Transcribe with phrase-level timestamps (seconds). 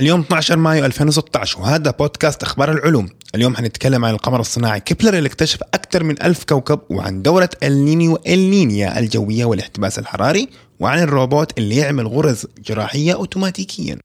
[0.00, 3.08] اليوم 12 مايو 2016 وهذا بودكاست أخبار العلوم.
[3.34, 4.80] اليوم حنتكلم عن القمر الصناعي.
[4.80, 10.48] كيبلر اللي اكتشف أكثر من ألف كوكب وعن دورة النينو والنينيا الجوية والاحتباس الحراري
[10.80, 13.98] وعن الروبوت اللي يعمل غرز جراحية اوتوماتيكيا.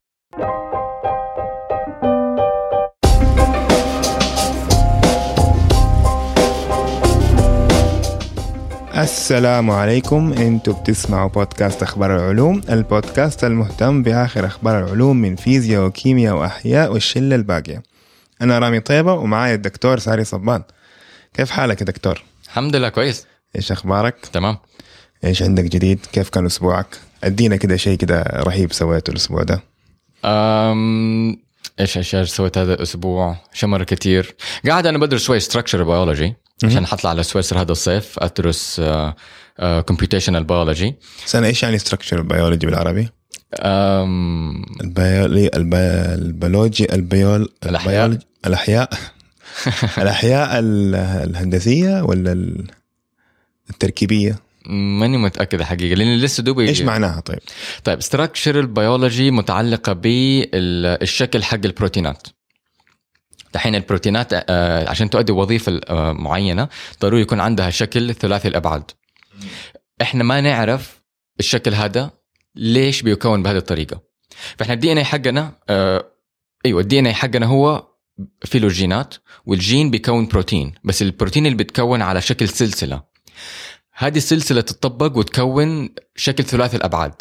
[8.96, 10.32] السلام عليكم.
[10.32, 17.36] أنتوا بتسمعوا بودكاست أخبار العلوم البودكاست المهتم بآخر أخبار العلوم من فيزياء وكيمياء وأحياء والشلة
[17.36, 17.82] الباقية.
[18.42, 20.62] أنا رامي طيبة ومعايا الدكتور ساري صبان.
[21.34, 23.26] كيف حالك يا دكتور؟ الحمد لله كويس.
[23.56, 24.56] إيش أخبارك؟ تمام.
[25.24, 26.86] إيش عندك جديد؟ كيف كان أسبوعك؟
[27.24, 29.62] أدينا كده شيء كده رهيب سويته الأسبوع ده.
[30.24, 31.36] أم...
[31.80, 34.34] إيش أشياء سويت هذا الأسبوع؟ شيء مره كثير
[34.66, 36.34] قاعد أنا بدرس شوي structure biology
[36.66, 38.82] عشان حطلع على سويسرا هذا الصيف أدرس
[39.86, 40.94] computational biology
[41.24, 43.08] استنى إيش يعني structure biology بالعربي؟
[44.84, 47.48] البيولوجي البيولوجي البيول
[48.46, 48.88] الأحياء.
[49.98, 50.58] الأحياء.
[50.58, 50.94] ال-
[51.30, 52.66] الهندسية ولا ال-
[53.70, 57.38] التركيبية؟ ماني متأكد الحقيقة لأني لسه دوبي إيش معناها طيب؟
[57.84, 62.26] طيب structure biology متعلقة بالشكل حق البروتينات.
[63.54, 66.68] دحين البروتينات آه، عشان تؤدي وظيفة آه، معينة
[67.00, 68.90] ضروري يكون عندها شكل ثلاثي الأبعاد.
[70.02, 71.02] إحنا ما نعرف
[71.40, 72.10] الشكل هذا
[72.54, 74.00] ليش بيكون بهذه الطريقة.
[74.58, 76.04] فإحنا ال DNA حقنا آه،
[76.66, 77.88] أيوه ال DNA حقنا هو
[78.44, 79.14] في له جينات
[79.46, 80.74] والجين بيكون بروتين.
[80.84, 83.02] بس البروتين اللي بيتكون على شكل سلسلة.
[83.92, 87.14] هذه السلسلة تطبق وتكون شكل ثلاثي الأبعاد.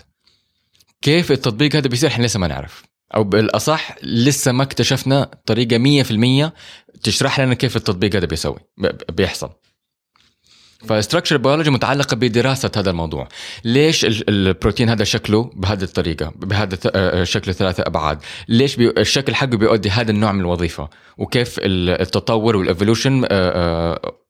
[1.01, 2.83] كيف التطبيق هذا بيصير إحنا لسه ما نعرف.
[3.15, 6.03] أو بالأصح لسه ما اكتشفنا طريقة
[6.47, 6.51] 100%
[7.03, 8.57] تشرح لنا كيف التطبيق هذا بيسوي
[9.11, 9.49] بيحصل.
[10.87, 13.27] ف structure biology متعلقة بدراسة هذا الموضوع.
[13.65, 18.19] ليش ال- البروتين هذا شكله بهذه الطريقة بهذا آه، شكل ثلاثة أبعاد؟
[18.49, 18.79] ليش.
[18.79, 23.25] الشكل حقه بيؤدي هذا النوع من الوظيفة؟ وكيف ال- التطور وال evolution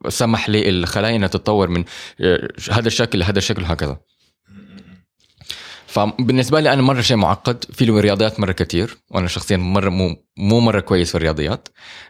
[0.10, 1.84] سمح للخلايا إنها تتطور من
[2.22, 3.98] آه، هذا الشكل لهذا الشكل وهكذا.
[5.94, 10.16] فبالنسبة لي أنا مرة شيء معقد في له رياضيات مرة كتير وأنا شخصيا مرة مو
[10.38, 11.68] مو مرة كويس في الرياضيات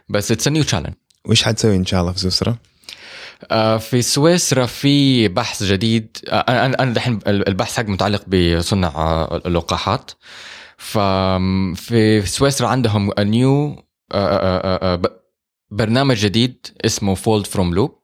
[0.08, 0.94] بس it's new challenge
[1.26, 2.56] وإيش حتسوي إن شاء الله في سويسرا؟
[3.78, 6.34] في سويسرا في بحث جديد آه،
[6.66, 10.10] أنا أنا دحين البحث حق متعلق بصنع آه، اللقاحات.
[10.76, 13.84] ففي سويسرا عندهم new
[15.70, 17.98] برنامج جديد اسمه fold from loop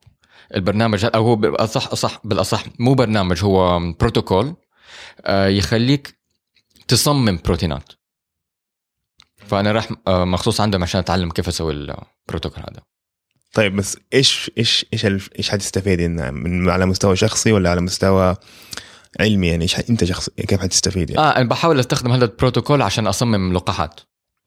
[0.55, 4.57] البرنامج هذا- أو هو بالاصح أصح بالأصح مو برنامج هو بروتوكول آه،
[5.29, 6.19] يخليك
[6.89, 7.93] تصمم بروتينات.
[9.37, 12.83] فأنا راح آه، مخصوص عندهم عشان أتعلم كيف أسوي البروتوكول هذا.
[13.53, 15.07] طيب بس إيش إيش إيش
[15.39, 18.37] إيش حتستفيد من على مستوى شخصي ولا على مستوى
[19.21, 23.07] علمي؟ يعني إيش أنت شخص كيف حتستفيد يعني؟ آه أنا بحاول أستخدم هذا البروتوكول عشان
[23.07, 24.01] أصمم لقاحات.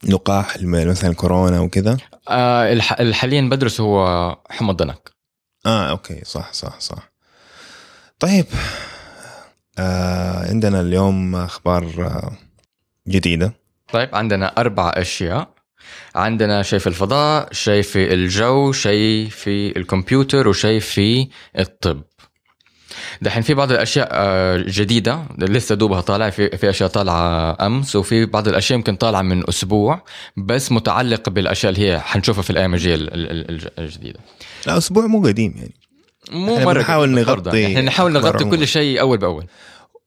[0.08, 1.96] لقاح مثلا كورونا وكذا؟
[2.28, 2.80] آه
[3.12, 5.10] حاليا بدرس هو حمى الضنك
[5.66, 7.12] آه أوكي صح صح صح.
[8.18, 8.46] طيب
[9.78, 12.32] آه عندنا اليوم أخبار آه
[13.08, 13.52] جديدة.
[13.92, 15.54] طيب عندنا أربع أشياء.
[16.14, 22.02] عندنا شيء في الفضاء شيء في الجو شيء في الكمبيوتر وشيء في الطب.
[23.22, 28.26] دحين في بعض الأشياء آه، جديدة لسه دوبها طالعة في في أشياء طالعة أمس وفي
[28.26, 30.04] بعض الأشياء يمكن طالعة من أسبوع
[30.36, 34.20] بس متعلقة بالأشياء اللي هي حنشوفها في الأيام الجاية ال- ال- ال- الجديدة.
[34.66, 35.74] لا أسبوع مو قديم يعني.
[36.32, 37.66] مو مرة بنحاول كتير نغطي برضه.
[37.66, 38.44] إحنا نحاول نغطي.
[38.44, 39.46] كل شيء أول بأول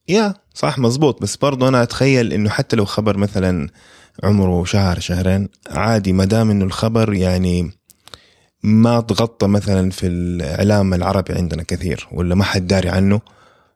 [0.09, 3.69] يا صح مزبوط بس برضو أنا أتخيل إنه حتى لو خبر مثلا
[4.23, 7.71] عمره شهر شهرين عادي ما دام إنه الخبر يعني
[8.63, 13.21] ما تغطى مثلا في الإعلام العربي عندنا كثير ولا ما حد داري عنه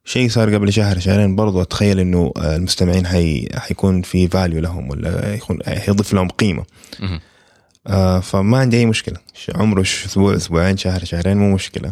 [0.05, 5.33] شيء صار قبل شهر شهرين برضو أتخيل إنه المستمعين حي حيكون في فاليو لهم ولا
[5.33, 6.63] يكون حيضيف لهم قيمة.
[7.87, 9.17] آه فما عندي أي مشكلة.
[9.55, 11.91] عمره أسبوع أسبوعين شهر شهرين مو مشكلة.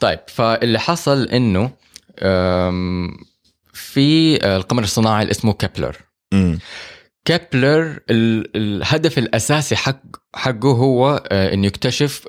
[0.00, 1.70] طيب فاللي حصل إنه
[3.72, 5.96] في القمر الصناعي اللي اسمه كيبلر.
[7.24, 10.00] كيبلر ال- الهدف الأساسي حق
[10.34, 12.26] حقه هو آه، إنه يكتشف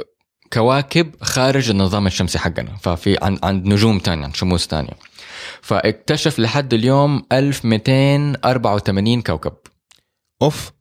[0.53, 2.75] كواكب خارج النظام الشمسي حقنا.
[2.81, 4.93] ففي عن عند نجوم تانية عند شموس تانية.
[5.61, 9.53] فاكتشف لحد اليوم 1284 كوكب.
[10.41, 10.71] أوف.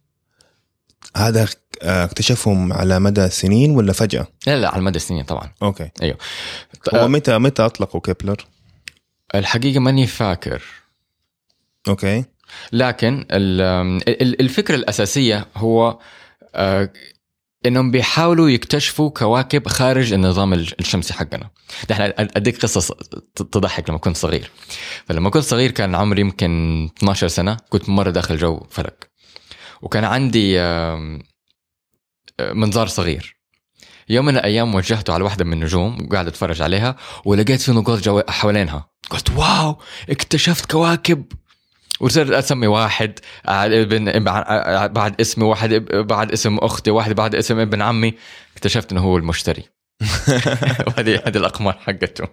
[1.16, 1.48] هذا آه،
[1.82, 5.52] اكتشفهم على مدى سنين ولا فجأة؟ لا لا على مدى السنين طبعا.
[5.62, 5.90] okay.
[6.02, 6.18] أيوه.
[6.94, 8.36] هو متى متى أطلقوا كيبلر؟
[9.34, 10.62] الحقيقة ماني فاكر.
[11.88, 12.24] okay.
[12.72, 13.60] لكن ال-
[14.22, 15.98] ال- الفكرة الأساسية هو
[16.54, 16.90] آه،
[17.66, 21.50] إنهم بيحاولوا يكتشفوا كواكب خارج النظام الشمسي حقنا.
[21.92, 22.96] إحنا أديك قصة
[23.34, 24.50] تضحك لما كنت صغير.
[25.06, 29.10] فلما كنت صغير كان عمري يمكن 12 سنة كنت مرة داخل جو فلك
[29.82, 30.58] وكان عندي
[32.40, 33.36] منظار صغير.
[34.08, 38.22] يوم من الأيام وجهته على واحدة من النجوم وقاعد أتفرج عليها ولقيت في نقاط جو
[38.28, 38.88] حوالينها.
[39.10, 39.78] قلت واو!
[40.10, 41.24] اكتشفت كواكب!
[42.00, 44.24] وصرت أسمي واحد ابن
[44.88, 48.14] بعد اسمي واحد بعد اسم أختي واحد بعد اسم ابن عمي.
[48.56, 49.64] اكتشفت إنه هو المشتري.
[50.86, 52.28] وهذه هذه الأقمار حقته.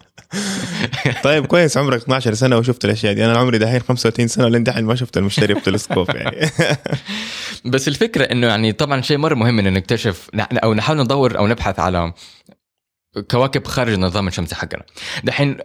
[1.24, 3.25] طيب كويس عمرك 12 سنة وشفت الأشياء دي.
[3.25, 6.50] أنا عمري دحين 35 سنة ولين دحين ما شفت المشتري بتلسكوب يعني.
[7.71, 11.80] بس الفكرة إنه يعني طبعا شيء مرة مهم إنه نكتشف أو نحاول ندور أو نبحث
[11.80, 12.13] على
[13.31, 14.83] كواكب خارج النظام الشمسي حقنا.
[15.24, 15.57] دحين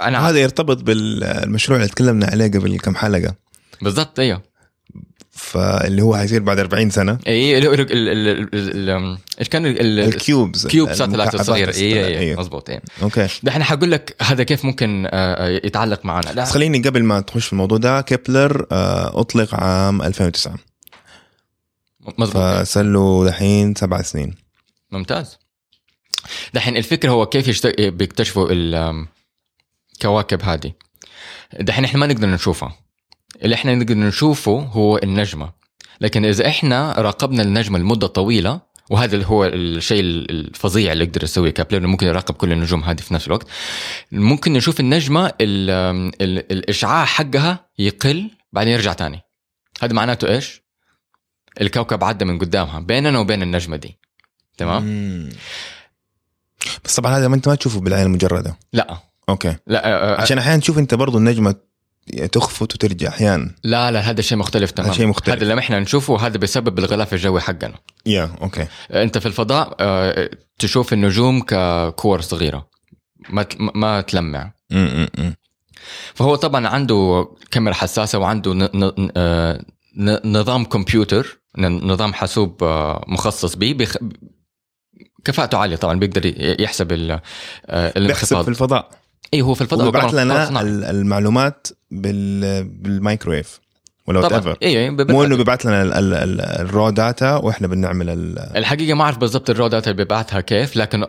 [0.00, 3.34] أنا هذا يرتبط بالمشروع اللي تكلمنا عليه قبل كم حلقة.
[3.82, 4.42] بالضبط أيوه.
[5.38, 7.18] فاللي هو حيصير بعد 40 سنة.
[7.26, 7.56] اي
[9.40, 11.74] إيش كان ال- ال- ال cubes ال cube satellite الصغيرة.
[11.74, 12.36] اي اي.
[12.36, 13.28] مضبوط اي okay.
[13.42, 16.32] دحين حقول لك هذا كيف ممكن آه، آه، يتعلق معنا.
[16.32, 20.54] بس خليني قبل ما تخش في الموضوع ده كيبلر آه، أطلق عام 2009
[22.00, 24.34] مضبوط فصار له دحين سبع سنين.
[24.90, 25.38] ممتاز.
[26.54, 27.66] دحين الفكرة هو كيف يشت...
[27.80, 28.48] بيكتشفوا
[29.94, 30.72] الكواكب هذه.
[31.60, 32.87] دحين إحنا ما نقدر نشوفها.
[33.42, 35.52] اللي إحنا نقدر نشوفه هو النجمة.
[36.00, 38.60] لكن إذا إحنا راقبنا النجمة لمدة طويلة
[38.90, 43.14] وهذا اللي هو الشيء الفظيع اللي يقدر يسويه كيبلر ممكن يراقب كل النجوم هذه في
[43.14, 43.46] نفس الوقت
[44.12, 45.70] ممكن نشوف النجمة ال
[46.20, 49.20] ال الإشعاع حقها يقل بعدين يرجع تاني.
[49.82, 50.62] هذا معناته إيش؟
[51.60, 53.98] الكوكب عدى من قدامها بيننا وبين النجمة دي.
[54.56, 55.28] تمام؟ مم.
[56.84, 58.58] بس طبعا هذا ما أنت ما تشوفه بالعين المجردة.
[58.72, 58.98] لا.
[59.28, 59.56] أوكي.
[59.66, 61.54] لا عشان أحيانا تشوف أنت برضو النجمة
[62.32, 63.54] تخفت وترجع أحيانا.
[63.64, 64.92] لا لا هذا شيء مختلف تماما.
[64.92, 65.36] شيء مختلف.
[65.36, 67.74] هذا اللي إحنا نشوفه هذا بسبب الغلاف الجوي حقنا.
[68.06, 68.66] yeah okay.
[68.90, 72.68] أنت في الفضاء آه، تشوف النجوم ككور صغيرة.
[73.30, 74.52] ما ما تلمع.
[76.14, 78.70] فهو طبعا عنده كاميرا حساسة وعنده
[79.16, 79.64] آه،
[80.24, 83.96] نظام كمبيوتر نظام حاسوب آه، مخصص به بيخ...
[85.24, 87.20] كفاءته عالية طبعا بيقدر يحسب ال- آه،
[87.86, 88.42] بيحسب الانخفاض.
[88.44, 88.90] في الفضاء.
[89.34, 90.60] اي هو في الفضاء وبيبعث طبعاً لنا.
[90.60, 93.60] ال- المعلومات بال بالمايكرويف
[94.06, 97.66] ولا whatever طبعا اي مو إنه بيبعث لنا ال- ال- ال- ال raw data وإحنا
[97.68, 101.04] بنعمل ال- الحقيقة ما أعرف بالضبط ال raw data اللي بيبعتها كيف لكن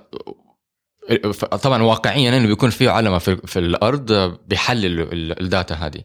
[1.62, 6.00] طبعا واقعيا إنه بيكون في علماء في, في الأرض بيحللوا ال- ال data هذه.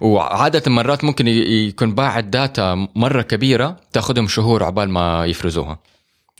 [0.00, 5.78] وعادة مرات ممكن يكون باعت data مرة كبيرة تاخذهم شهور عقبال ما يفرزوها.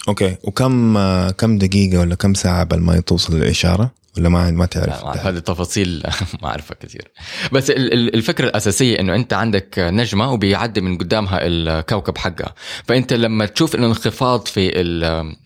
[0.08, 0.36] okay.
[0.42, 5.04] وكم آه، كم دقيقة ولا كم ساعة قبل ما توصل الإشارة؟ ولا ما ما تعرف؟
[5.04, 6.02] هذه التفاصيل
[6.42, 7.10] ما أعرفها كثير.
[7.52, 12.54] بس ال- ال- الفكرة الأساسية إنه أنت عندك نجمة وبيعدي من قدامها الكوكب حقها.
[12.84, 15.36] فأنت لما تشوف الانخفاض في ال-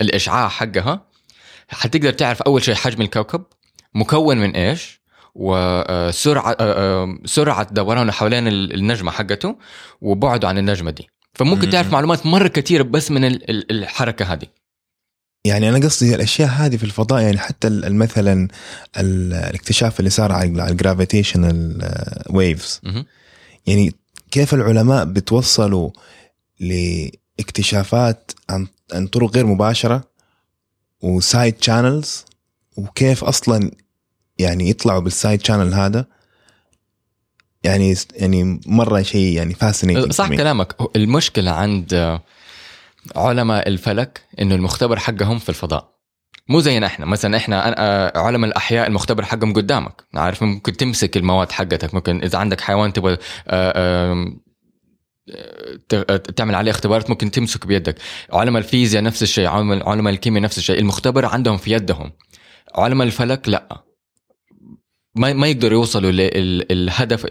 [0.00, 1.06] الإشعاع حقها
[1.68, 3.44] حتقدر تعرف أول شيء حجم الكوكب
[3.94, 5.00] مكون من إيش
[5.34, 6.56] وسرعة
[7.26, 9.56] سرعة دورانه حوالين ال- النجمة حقته
[10.00, 11.08] وبعده عن النجمة دي.
[11.34, 11.92] فممكن تعرف.
[11.92, 14.46] معلومات مرة كثيرة بس من ال- ال- الحركة هذه
[15.44, 18.48] يعني أنا قصدي الأشياء هذه في الفضاء يعني حتى مثلا
[18.96, 21.88] ال- الاكتشاف اللي صار على الجرافيتيشنال
[22.30, 23.06] waves مهم.
[23.66, 23.92] يعني
[24.30, 25.90] كيف العلماء بتوصلوا
[27.38, 30.04] لاكتشافات عن عن طرق غير مباشرة
[31.02, 32.24] و side channels
[32.76, 33.70] وكيف أصلا
[34.38, 36.06] يعني يطلعوا بال side channel هذا
[37.64, 40.74] يعني يعني مرة شيء يعني fascinating صح كلامك.
[40.80, 42.20] هو المشكلة عند
[43.16, 45.94] علماء الفلك إنه المختبر حقهم في الفضاء.
[46.48, 47.06] مو زينا إحنا.
[47.06, 50.04] مثلا إحنا أنا- علماء الأحياء المختبر حقهم قدامك.
[50.14, 51.94] عارف ممكن تمسك المواد حقتك.
[51.94, 53.16] ممكن إذا عندك حيوان تبغى
[53.48, 54.32] آه،
[55.94, 57.96] آه، تعمل عليه اختبارات ممكن تمسك بيدك.
[58.32, 60.78] علماء الفيزياء نفس الشيء علماء الكيمياء نفس الشيء.
[60.78, 62.12] المختبر عندهم في يدهم.
[62.74, 63.83] علماء الفلك لا.
[65.14, 67.26] ما ما يقدروا يوصلوا للهدف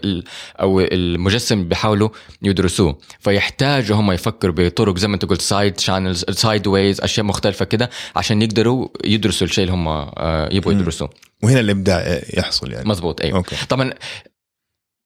[0.60, 2.08] أو المجسم اللي بيحاولوا
[2.42, 2.98] يدرسوه.
[3.20, 7.90] فيحتاجوا هم يفكروا بطرق زي ما أنت قلت side channels side ways أشياء مختلفة كده
[8.16, 10.72] عشان يقدروا يدرسوا الشيء اللي هم آه، يبغوا.
[10.72, 11.10] يدرسوه.
[11.42, 12.88] وهنا الإبداع يحصل يعني.
[12.88, 13.36] مزبوط أيوه.
[13.36, 13.56] أوكي.
[13.68, 13.92] طبعا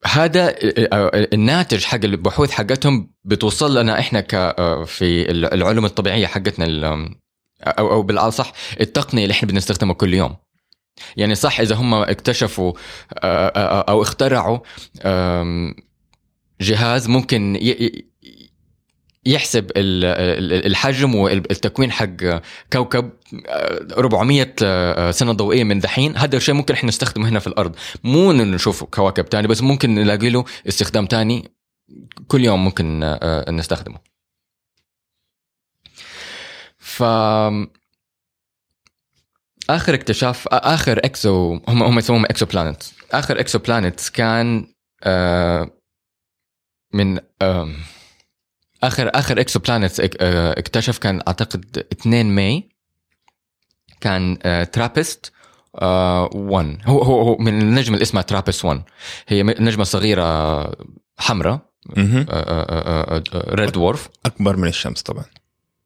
[0.04, 0.54] هذا
[1.32, 4.30] الناتج حق البحوث حقتهم بتوصل لنا إحنا ك
[4.86, 6.94] في العلوم الطبيعية حقتنا
[7.62, 10.36] أو أو بالأصح التقنية اللي إحنا بنستخدمها كل يوم.
[11.16, 12.72] يعني صح إذا هم اكتشفوا
[13.18, 14.58] آه، آه، أو اخترعوا
[16.60, 17.58] جهاز ممكن
[19.26, 22.06] يحسب ال- ال- الحجم والتكوين حق
[22.72, 23.10] كوكب
[23.48, 26.16] آه، 400 آه، سنة ضوئية من دحين.
[26.16, 27.76] هذا الشيء ممكن إحنا نستخدمه هنا في الأرض.
[28.04, 31.50] مو نشوف كواكب تاني بس ممكن نلاقي له استخدام تاني
[32.28, 33.98] كل يوم ممكن آه، نستخدمه.
[36.78, 37.02] ف
[39.70, 42.82] آخر اكتشاف آخر exo هم هم يسموهم exoplanet
[43.12, 44.66] آخر exoplanet كان
[45.02, 45.70] آه
[46.94, 47.18] من
[48.82, 52.68] آخر آخر exoplanets اكتشف كان أعتقد 2 ماي.
[54.00, 55.32] كان آه، ترابست
[55.74, 58.82] 1 هو هو هو من النجمة اللي اسمها ترابست 1
[59.28, 60.72] هي نجمة صغيرة
[61.18, 61.60] حمراء.
[63.34, 65.24] red dwarf أكبر من الشمس طبعا.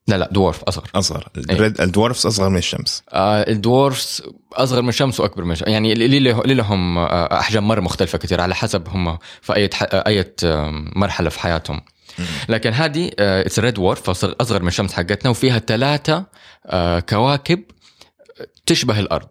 [0.08, 0.88] لا لا dwarf أصغر.
[0.94, 1.28] أصغر.
[1.50, 3.02] ال red ال dwarfs أصغر من الشمس.
[3.12, 7.68] آه، الدورفز أصغر من الشمس وأكبر من الشمس يعني اللي له- اللي لهم آه، أحجام
[7.68, 10.32] مرة مختلفة كثير على حسب هم في أي أي
[10.96, 11.80] مرحلة في حياتهم.
[12.48, 14.10] لكن هذه it's red dwarf
[14.40, 16.24] أصغر من الشمس حقتنا وفيها ثلاثة
[17.08, 17.62] كواكب
[18.66, 19.28] تشبه الأرض.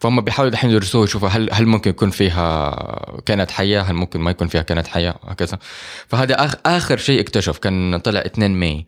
[0.00, 2.70] فهم بيحاولوا دحين يدرسوها يشوفوا هل هل ممكن يكون فيها
[3.26, 5.58] كائنات حية هل ممكن ما يكون فيها كائنات حية وهكذا
[6.08, 8.86] فهذا آخ آخر شيء اكتشف كان طلع 2 ماي.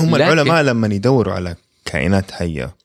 [0.00, 2.76] هم لكن- العلماء لما يدوروا على كائنات حية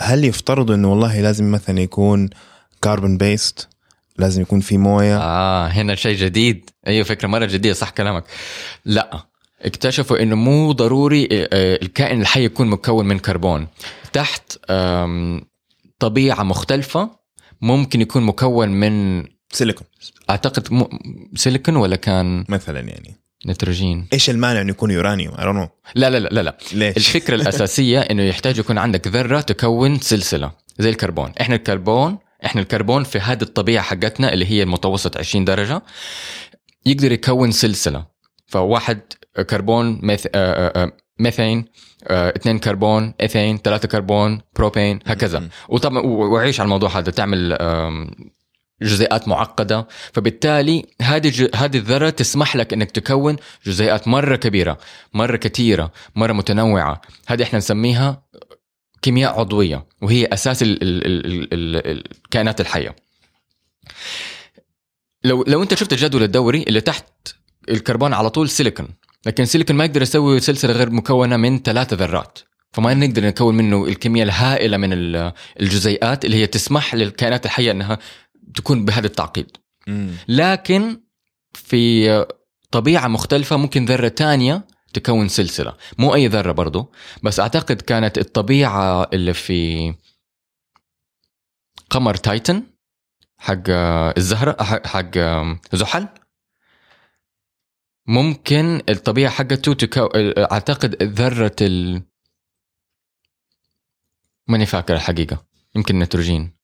[0.00, 2.30] هل يفترضوا إنه والله لازم مثلا يكون
[2.82, 3.68] carbon based
[4.18, 6.70] لازم يكون في موية؟ آه هنا شيء جديد.
[6.86, 8.24] أيوه فكرة مرة جديدة صح كلامك.
[8.84, 9.26] لا
[9.62, 13.66] اكتشفوا إنه مو ضروري آه، آه، الكائن الحي يكون مكون من كربون.
[14.12, 14.52] تحت
[15.98, 17.10] طبيعة مختلفة
[17.60, 19.86] ممكن يكون مكون من سيليكون.
[20.30, 20.84] أعتقد م...
[21.36, 23.16] سيليكون ولا كان؟ مثلا يعني.
[23.46, 26.56] نيتروجين إيش المانع إنه يكون يورانيوم؟ Don't know لا لا لا لا, لا.
[26.72, 32.60] ليش؟ الفكرة الأساسية إنه يحتاج يكون عندك ذرة تكون سلسلة زي الكربون إحنا الكربون إحنا
[32.60, 35.82] الكربون في هذه الطبيعة حقتنا اللي هي المتوسط 20 درجة
[36.86, 38.06] يقدر يكون سلسلة
[38.46, 39.00] فواحد
[39.50, 40.26] كربون ميث...
[40.26, 41.64] آه، آه، آه، ميثين
[42.10, 45.48] اثنين كربون إيثين ثلاثة كربون بروبين هكذا.
[45.68, 47.58] وطبعا وقيس على الموضوع هذا تعمل
[48.82, 49.88] جزيئات معقدة.
[50.12, 51.50] فبالتالي هذه.
[51.54, 53.36] هذه الذرة تسمح لك إنك تكون
[53.66, 54.78] جزيئات مرة كبيرة
[55.14, 57.00] مرة كثيرة مرة متنوعة.
[57.26, 58.22] هذه إحنا نسميها
[59.02, 60.82] كيمياء عضوية وهي أساس ال...
[60.82, 61.06] ال...
[61.06, 61.26] ال...
[61.26, 61.76] ال...
[61.76, 62.04] ال...
[62.24, 62.96] الكائنات الحية.
[65.24, 67.04] لو لو أنت شفت الجدول الدوري اللي تحت
[67.68, 68.88] الكربون على طول سيليكون
[69.26, 72.38] لكن السيليكون ما يقدر يسوي سلسلة غير مكونة من ثلاثة ذرات.
[72.72, 77.98] فما نقدر نكون منه الكميه الهائلة من ال- الجزيئات اللي هي تسمح للكائنات الحية إنها
[78.54, 79.56] تكون بهذا التعقيد.
[79.86, 80.14] مم.
[80.28, 81.00] لكن
[81.52, 82.26] في
[82.70, 85.76] طبيعة مختلفة ممكن ذرة تانية تكون سلسلة.
[85.98, 89.94] مو أي ذرة برضو بس أعتقد كانت الطبيعة اللي في
[91.90, 92.62] قمر تايتن
[93.38, 93.62] حق
[94.16, 95.18] الزهرة حق
[95.72, 96.08] زحل
[98.06, 100.06] ممكن الطبيعة حقته تكو...
[100.52, 102.02] أعتقد ذرة ال
[104.48, 105.46] ماني فاكر الحقيقة
[105.76, 106.61] يمكن نيتروجين.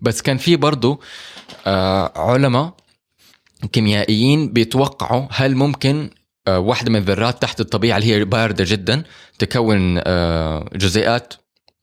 [0.00, 1.00] بس كان في برضو
[1.66, 2.74] آه علماء
[3.72, 6.10] كيميائيين بيتوقعوا هل ممكن
[6.48, 9.02] آه واحدة من الذرات تحت الطبيعة اللي هي باردة جدا
[9.38, 11.34] تكون آه جزيئات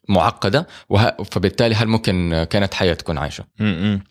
[0.10, 1.24] معقدة وه...
[1.24, 4.04] فبالتالي هل ممكن كانت حياة تكون عايشة مم.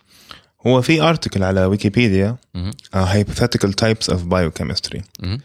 [0.67, 2.37] هو في article على ويكيبيديا
[3.85, 5.40] types of biochemistry مهم.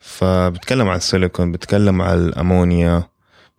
[0.00, 3.08] فبتكلم عن السيليكون بتكلم عن الأمونيا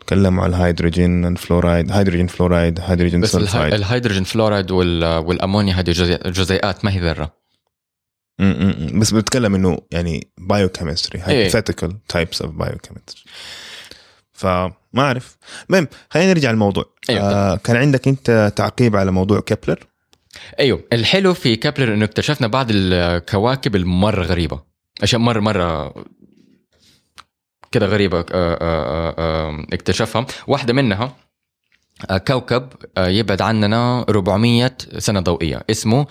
[0.01, 3.31] بتكلم عن ال hydrogen ال fluoride hydrogen fluoride hydrogen بس.
[3.31, 5.05] sulfide الهيدروجين فلورايد وال...
[5.05, 5.91] والأمونيا هذه.
[6.25, 7.29] جزيئات ما هي
[8.39, 8.99] م-م-م.
[8.99, 11.49] بس بتكلم إنه يعني biochemistry إيه.
[11.49, 13.27] hypothetical types of biochemistry
[14.31, 15.37] فما أعرف
[15.69, 17.21] المهم خلينا نرجع للموضوع أيوة.
[17.21, 19.87] آه كان عندك أنت تعقيب على موضوع كيبلر
[20.59, 24.61] أيوه الحلو في كيبلر إنه اكتشفنا بعض الكواكب المرة غريبة
[25.03, 25.93] أشياء مره مرة
[27.71, 30.25] كده غريبة آه، آه، آه، اكتشفها.
[30.47, 31.15] واحدة منها
[32.27, 35.61] كوكب يبعد عننا 400 سنة ضوئية.
[35.69, 36.07] اسمه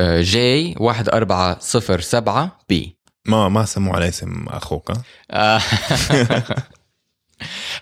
[0.00, 2.98] جي 1407 بي.
[3.26, 5.02] ما ما سموا على اسم أخوك ها؟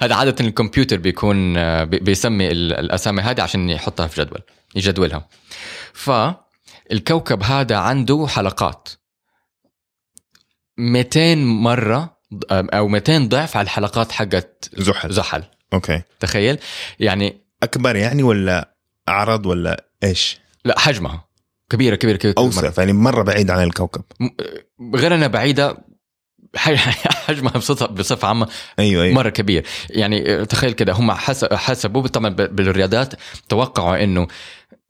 [0.03, 1.55] هذا عادة الكمبيوتر بيكون
[1.85, 4.41] بي- بيسمي ال- الأسامي هذه عشان يحطها في جدول
[4.75, 5.29] يجدولها.
[5.93, 8.89] فالكوكب هذا عنده حلقات.
[10.79, 12.16] 200 مرة
[12.53, 15.13] أو 200 ضعف على الحلقات حقت زحل.
[15.13, 15.43] زحل.
[15.73, 16.03] أوكي.
[16.21, 16.59] تخيل؟
[17.01, 18.75] يعني أكبر يعني ولا
[19.09, 21.27] أعرض ولا إيش؟ لا حجمها.
[21.71, 22.45] كبيرة كبيرة كبيرة مرة.
[22.47, 24.03] أوسع يعني مرة بعيد عن الكوكب.
[24.95, 25.77] غير إنها بعيدة
[27.27, 27.53] حجمها
[27.91, 29.15] بصفة عامة أيوه أيوه.
[29.15, 29.67] مرة كبير.
[29.91, 33.15] يعني تخيل كده هم حسب حسبوا طبعا بالرياضات
[33.49, 34.27] توقعوا إنه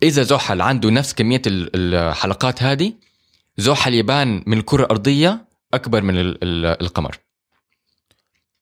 [0.03, 2.93] إذا زحل عنده نفس كمية ال- الحلقات هذه
[3.59, 7.17] زحل يبان من الكره الارضيه أكبر من ال- ال- القمر.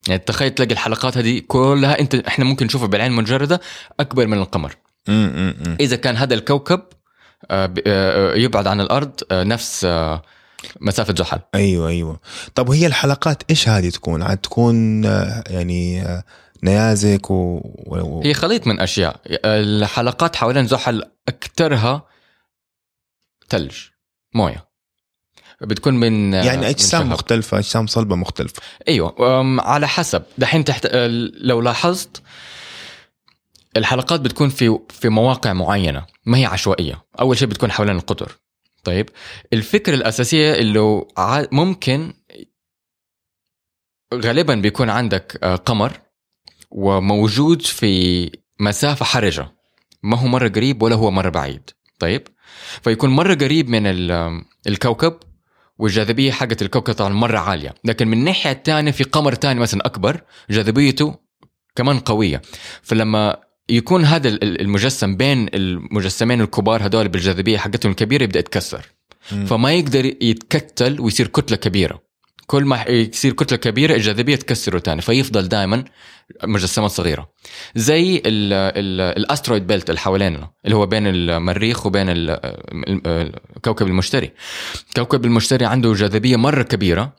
[0.08, 3.60] يعني تخيل تلاقي الحلقات هذه كلها أنت إحنا ممكن نشوفها بالعين المجرده
[4.00, 4.76] أكبر من القمر.
[5.80, 6.82] إذا كان هذا الكوكب
[7.50, 10.22] آه، ب- آه، يبعد عن الأرض آه، نفس آه،
[10.80, 12.20] مسافة زحل أيوه أيوه.
[12.54, 16.24] طب وهي الحلقات إيش هذه تكون؟ عاد تكون آه، يعني آه،
[16.62, 17.60] نيازك و...
[17.86, 18.22] و...
[18.24, 19.20] هي خليط من أشياء.
[19.44, 22.02] الحلقات حوالين زحل أكثرها
[23.48, 23.72] ثلج
[24.34, 24.63] موية.
[25.60, 27.10] بتكون من يعني من اجسام شهب.
[27.12, 28.62] مختلفة أجسام صلبة مختلفة.
[28.88, 29.14] أيوه
[29.60, 30.22] على حسب.
[30.38, 32.22] دحين تحت آه، لو لاحظت
[33.76, 37.04] الحلقات بتكون في في مواقع معينة ما هي عشوائية.
[37.20, 38.32] أول شيء بتكون حوالين القطر.
[38.84, 39.08] طيب
[39.52, 41.02] الفكرة الأساسية اللي
[41.52, 42.12] ممكن
[44.14, 45.92] غالبا بيكون عندك آه، قمر
[46.70, 48.30] وموجود في
[48.60, 49.48] مسافة حرجة.
[50.02, 51.70] ما هو مرة قريب ولا هو مرة بعيد.
[51.98, 52.28] طيب
[52.82, 55.16] فيكون مرة قريب من ال- الكوكب
[55.78, 57.74] والجاذبيه حقت الكوكب طبعا مرة عالية.
[57.84, 61.14] لكن من الناحية الثانية في قمر ثاني مثلا أكبر جاذبيته
[61.76, 62.42] كمان قوية.
[62.82, 63.36] فلما
[63.68, 68.86] يكون هذا ال- ال- المجسم بين المجسمين الكبار هذول بالجاذبية حقتهم الكبيرة يبدأ يتكسر.
[69.46, 72.02] فما يقدر يتكتل ويصير كتلة كبيرة.
[72.46, 75.84] كل ما يصير كتلة كبيرة الجاذبية تكسره تاني فيفضل دائما
[76.44, 77.30] مجسمات صغيرة.
[77.74, 82.36] زي ال ال الأسترويد بيلت اللي حوالينا اللي هو بين المريخ وبين
[83.64, 84.32] كوكب المشتري.
[84.96, 87.16] كوكب المشتري عنده جاذبية مرة كبيرة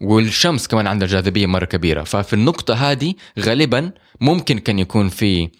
[0.00, 2.02] والشمس كمان عندها جاذبية مرة كبيرة.
[2.02, 5.50] ففي النقطة هذه غالبا ممكن كان يكون في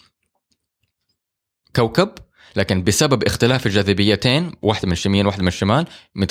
[1.75, 2.09] كوكب
[2.55, 5.85] لكن بسبب اختلاف الجاذبيتين واحدة من اليمين واحدة من الشمال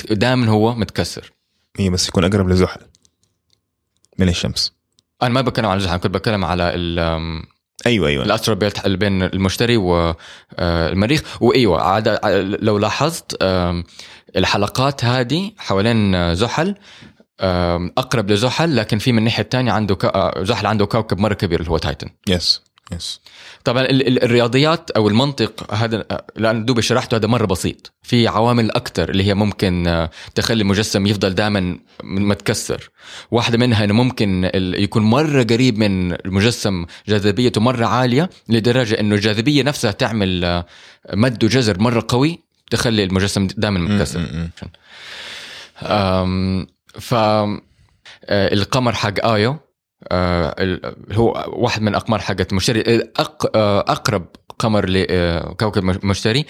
[0.09, 1.36] دائما هو متكسر.
[1.77, 2.81] هي بس يكون أقرب لزحل
[4.19, 4.73] من الشمس.
[5.21, 7.43] أنا ما بتكلم على الـ كنت بتكلم على ال-
[7.85, 8.23] أيوه أيوه.
[8.25, 12.19] ال asteroid belt بين المشتري والمريخ وإيوة عاد
[12.61, 13.37] لو لاحظت
[14.35, 16.75] الحلقات هذه حوالين زحل
[17.41, 21.59] آم، أقرب لزحل لكن في من الناحية الثانية عنده آه، زحل عنده كوكب مرة كبير
[21.59, 22.09] اللي هو تايتن.
[22.27, 22.61] yes
[22.95, 23.21] yes
[23.63, 27.91] طبعا ال- ال- الرياضيات أو المنطق هذا لأن دوبي شرحته هذا مرة بسيط.
[28.03, 32.89] في عوامل أكثر اللي هي ممكن آه، تخلي المجسم يفضل دائما متكسر.
[33.31, 39.15] واحدة منها إنه ممكن ال- يكون مرة قريب من المجسم جاذبيته مرة عالية لدرجة إنه
[39.15, 40.65] الجاذبية نفسها تعمل آه،
[41.13, 42.39] مد وجزر مرة قوي
[42.71, 44.21] تخلي المجسم دائما متكسر.
[46.99, 49.57] ف آه، القمر حق آيو
[51.11, 54.25] هو واحد من أقمار حقت مشتري أق- آه، أقرب
[54.59, 56.45] قمر لكوكب مشتري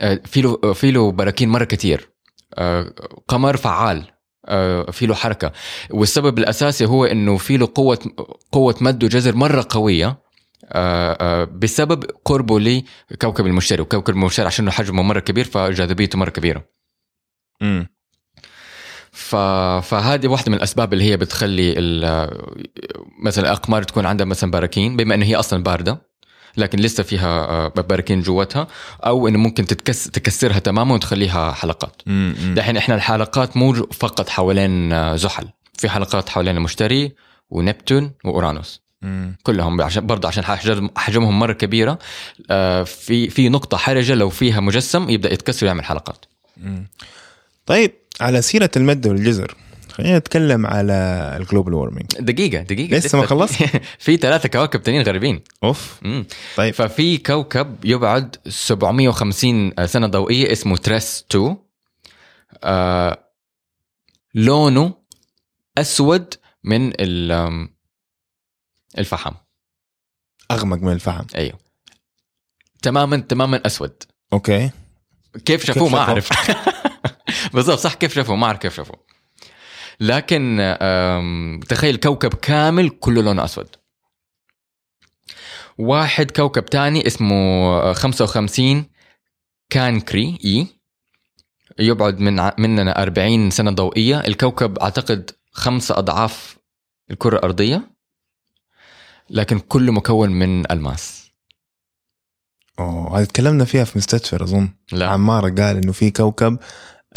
[0.00, 2.08] آه، في له في له براكين مرة كتير
[2.54, 2.92] آه،
[3.28, 4.04] قمر فعال
[4.48, 5.52] آه، في له حركة
[5.90, 7.98] والسبب الأساسي هو إنه في له قوة
[8.52, 10.06] قوة مد وجزر مرة قوية
[10.72, 16.64] آه، آه، بسبب قربه لكوكب المشتري وكوكب المشتري عشان حجمه مرة كبير فجاذبيته مرة كبيرة
[17.60, 17.84] م.
[19.12, 19.36] ف...
[19.86, 22.28] فهذه واحدة من الأسباب اللي هي بتخلي ال...
[23.22, 26.12] مثلا الأقمار تكون عندها مثلا براكين بما إن هي أصلا باردة
[26.56, 28.66] لكن لسه فيها آه، براكين جواتها
[29.06, 30.04] أو إنه ممكن تتكس...
[30.04, 32.02] تكسرها تماما وتخليها حلقات.
[32.54, 37.12] دحين إحنا الحلقات مو فقط حوالين آه، زحل في حلقات حوالين المشتري
[37.50, 39.30] ونبتون وأورانوس م.
[39.42, 41.98] كلهم عشان برضه عشان حجم- حجمهم مرة كبيرة
[42.50, 46.24] آه، في في نقطة حرجة لو فيها مجسم يبدأ يتكسر ويعمل حلقات.
[47.66, 47.92] طيب
[48.22, 49.54] على سيرة المد والجزر.
[49.92, 50.92] خلينا نتكلم على
[51.40, 52.06] ال global warming.
[52.20, 53.62] دقيقة دقيقة لسه ما خلصت؟
[54.04, 55.42] في ثلاثة كواكب تانيين غريبين.
[55.64, 55.98] أوف.
[56.02, 56.26] مم.
[56.56, 56.74] طيب.
[56.74, 61.56] ففي كوكب يبعد 750 سنة ضوئية اسمه تريس 2
[62.64, 63.28] آه
[64.34, 64.94] لونه
[65.78, 66.92] أسود من
[68.98, 69.32] الفحم.
[70.50, 71.24] أغمق من الفحم.
[71.34, 71.58] أيوه.
[72.82, 74.02] تماما تماما أسود.
[74.32, 74.70] okay.
[75.44, 76.56] كيف شافوه ما شافوه؟
[77.54, 78.96] بالضبط صح كيف شافوه؟ ما أعرف كيف شافوه.
[80.00, 80.76] لكن
[81.68, 83.68] تخيل كوكب كامل كله لونه أسود.
[85.78, 87.34] واحد كوكب تاني اسمه
[87.66, 88.84] آه، 55
[89.70, 90.66] كانكري إي
[91.78, 94.20] يبعد من مننا 40 سنة ضوئية.
[94.20, 96.58] الكوكب أعتقد خمسة أضعاف
[97.10, 97.90] الكرة الأرضية
[99.30, 101.30] لكن كله مكون من ألماس.
[102.78, 104.68] أوه هذه تكلمنا فيها في مستشفى أظن.
[104.92, 105.08] لا.
[105.08, 106.58] عمار قال إنه في كوكب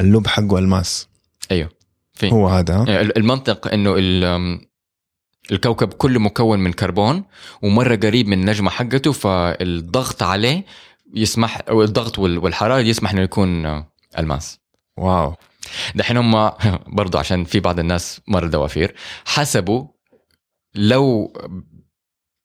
[0.01, 1.07] اللب حقه ألماس.
[1.51, 1.69] أيوه.
[2.13, 3.95] في هو هذا؟ ال- المنطق إنه
[5.51, 7.23] الكوكب كله مكون من كربون
[7.61, 10.65] ومرة قريب من النجمة حقته فالضغط عليه
[11.13, 13.83] يسمح أو الضغط وال- والحرارة يسمح إنه يكون
[14.19, 14.59] ألماس.
[14.97, 15.35] wow.
[15.95, 16.51] دحين هم
[16.97, 19.87] برضو عشان في بعض الناس مرة دوافير حسبوا
[20.75, 21.33] لو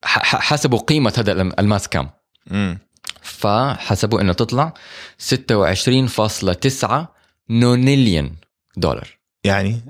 [0.04, 2.08] حسبوا قيمة هذا ألماس كم
[2.46, 2.78] مم.
[3.22, 4.74] فحسبوا إنه تطلع
[5.18, 7.19] 26.9
[7.50, 8.36] نونيليون
[8.76, 9.08] دولار
[9.44, 9.80] يعني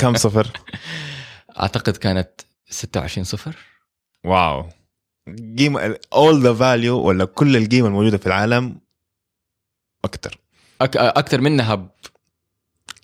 [0.00, 0.46] كم صفر؟
[1.60, 2.30] أعتقد كانت
[2.70, 3.56] 26 صفر.
[4.24, 4.68] واو.
[5.58, 8.80] قيمة all the value ولا كل القيمة الموجودة في العالم
[10.04, 10.38] أكثر
[10.80, 10.96] أك...
[10.96, 11.88] أكثر منها ب...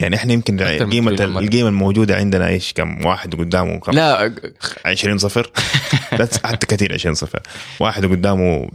[0.00, 1.10] يعني إحنا يمكن قيمة.
[1.10, 4.34] القيمة الموجودة عندنا إيش؟ كم؟ واحد قدامه كم لا
[4.84, 5.52] 20 صفر؟
[6.44, 7.42] حتى كثير 20 صفر.
[7.80, 8.70] واحد قدامه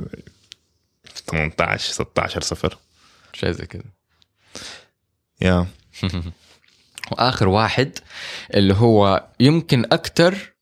[1.27, 2.77] 18 16 صفر.
[3.33, 3.83] شيء زي كذا.
[5.41, 5.67] يا
[7.11, 7.99] واخر واحد
[8.53, 10.53] اللي هو يمكن أكثر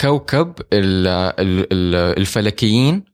[0.00, 1.06] كوكب ال-
[1.40, 3.04] ال- ال- الفلكيين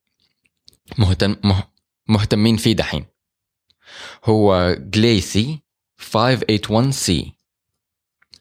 [0.99, 1.69] مهتم مه-
[2.09, 3.05] مهتمين فيه دحين.
[4.25, 5.63] هو جليسي
[5.99, 7.33] 581 سي.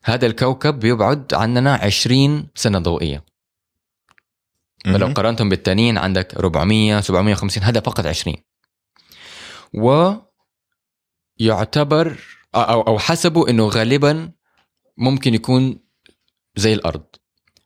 [0.04, 3.26] هذا الكوكب بيبعد عننا 20 سنة ضوئية.
[4.86, 5.08] فلو.
[5.14, 8.36] قارنتهم بالتانيين عندك 400 750 هذا فقط 20
[9.74, 10.12] و
[11.38, 12.20] يعتبر
[12.56, 14.32] أو أو حسبوا إنه غالبا
[14.98, 15.80] ممكن يكون
[16.56, 17.04] زي الأرض.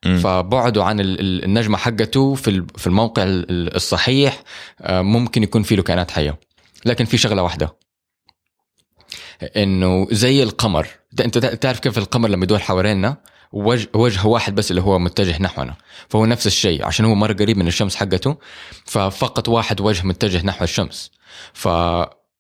[0.06, 0.18] مم.
[0.20, 4.44] فبعده عن ال- ال- النجمة حقته في في الموقع ال- ال- الصحيح
[4.82, 6.40] آه، ممكن يكون فيه له كائنات حيه
[6.86, 7.78] لكن في شغلة واحدة.
[9.58, 10.88] إنه زي القمر.
[11.20, 13.18] أنت تعرف كيف القمر لما يدور حوالينا
[13.52, 15.76] وجه وجه واحد بس اللي هو متجه نحونا.
[16.10, 18.38] فهو نفس الشيء عشان هو مره قريب من الشمس حقته
[18.86, 21.12] ففقط واحد وجه متجه نحو الشمس.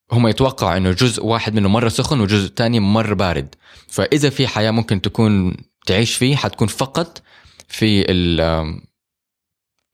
[0.10, 3.56] فهم يتوقعوا إنه جزء واحد منه مرة سخن وجزء تاني مرة بارد.
[3.88, 7.24] فإذا في حياة ممكن تكون تعيش فيه حتكون فقط
[7.68, 8.38] في ال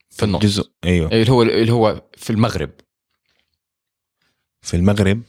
[0.10, 0.42] في النص.
[0.42, 1.12] جزء أيوه.
[1.12, 2.72] اللي هو اللي هو في المغرب.
[4.62, 5.22] في المغرب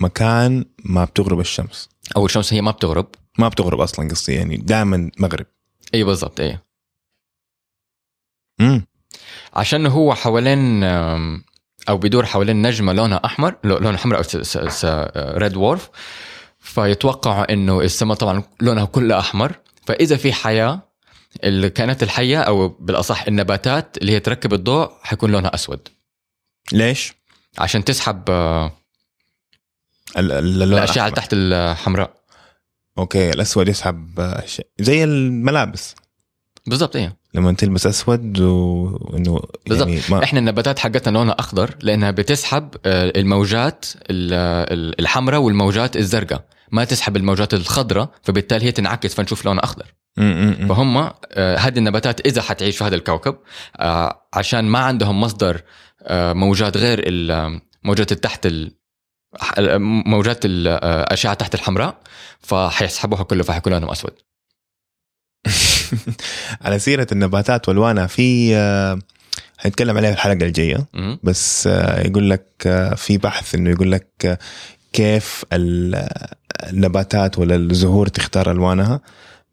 [0.00, 1.88] مكان ما بتغرب الشمس.
[2.16, 3.08] أو الشمس هي ما بتغرب.
[3.38, 5.46] ما بتغرب أصلا قصدي يعني دائما مغرب.
[5.94, 6.58] إي بالضبط إي.
[8.60, 8.86] امم
[9.54, 10.84] عشان هو حوالين
[11.88, 14.22] أو بيدور حوالين نجمة لونها أحمر لو- لونها حمراء
[14.54, 14.68] أو
[15.38, 15.90] ريد وورف
[16.60, 19.52] فيتوقعوا إنه السماء طبعا لونها كلها أحمر.
[19.86, 20.82] فإذا في حياة
[21.44, 25.88] الكائنات الحيه أو بالأصح النباتات اللي هي تركب الضوء حيكون لونها أسود.
[26.72, 27.12] ليش؟
[27.58, 28.72] عشان تسحب آه،
[30.16, 31.16] الأشعة اللي.
[31.16, 32.14] تحت الحمراء.
[32.98, 34.44] أوكي الأسود يسحب آه،
[34.80, 35.94] زي الملابس.
[36.66, 37.16] بالضبط إيه.
[37.34, 39.40] لما تلبس أسود وانه.
[39.70, 44.32] يعني ما إحنا النباتات حقتنا لونها أخضر لأنها بتسحب آه، الموجات ال-
[44.72, 49.94] ال- الحمراء والموجات الزرقاء ما تسحب الموجات الخضراء فبالتالي هي تنعكس فنشوف لونها أخضر.
[50.68, 53.36] فهم آه، هذه النباتات إذا حتعيش في هذا الكوكب
[53.76, 55.62] آه، عشان ما عندهم مصدر
[56.10, 58.72] موجات غير ال- موجات التحت ال-
[59.40, 59.54] ح-
[60.06, 61.98] موجات الاشعه تحت الحمراء
[62.40, 64.12] فحيسحبوها كله فحيكون لونهم أسود
[66.64, 68.98] على سيرة النباتات والوانها في آه،
[69.58, 70.86] حنتكلم عليها في الحلقة الجاية.
[71.22, 74.38] بس آه، يقول لك آه، في بحث إنه يقول لك
[74.92, 76.08] كيف ال-
[76.70, 79.00] النباتات ولا الزهور تختار ألوانها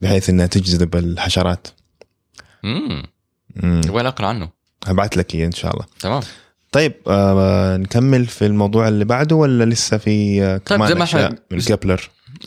[0.01, 1.67] بحيث إنها تجذب الحشرات.
[2.63, 3.03] مم.
[3.55, 3.81] مم.
[3.89, 4.49] وين اقرا عنه.
[4.87, 5.85] هبعت لك إياه إن شاء الله.
[5.99, 6.21] تمام.
[6.71, 11.31] طيب آه نكمل في الموضوع اللي بعده ولا لسه في آه كمان زي ما إحنا-
[11.51, 11.57] من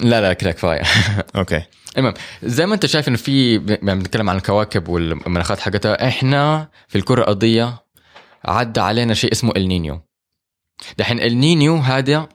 [0.01, 0.83] لا لا كده كفاية.
[1.37, 1.63] أوكي.
[1.99, 6.99] المهم زي ما انت شايف إنه في يعني بنتكلم عن الكواكب والمناخات حقتها إحنا في
[6.99, 7.85] الكرة الأرضية
[8.45, 10.01] عدى علينا شيء اسمه النينيو
[10.99, 12.29] دحين النينيو هذا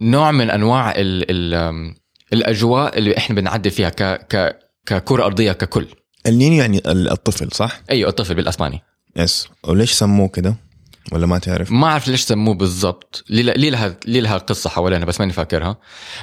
[0.00, 1.94] نوع من أنواع ال ال أم،
[2.32, 5.86] الأجواء اللي إحنا بنعدي فيها ك ك ككرة أرضية ككل
[6.26, 8.80] النينيو يعني ال- الطفل صح؟ أيوه الطفل بالأسباني
[9.16, 10.56] yes وليش سموه كده؟
[11.12, 13.24] ولا ما تعرف؟ ما أعرف ليش سموه بالضبط.
[13.30, 15.76] ليه لها ليه لها قصة حوالينا بس ماني فاكرها.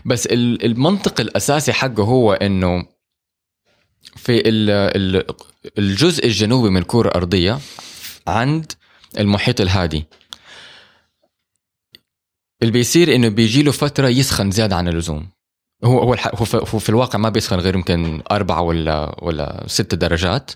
[0.06, 2.86] بس ال- المنطق الأساسي حقه هو إنه
[4.16, 5.26] في ال- ال-
[5.78, 7.60] الجزء الجنوبي من الكره الأرضية
[8.28, 8.72] عند
[9.20, 10.06] المحيط الهادي.
[12.62, 15.30] اللي بيصير إنه بيجي له فترة يسخن زيادة عن اللزوم.
[15.84, 16.14] هو هو
[16.74, 20.52] هو في, الواقع ما بيسخن غير يمكن أربعة ولا ولا ست درجات.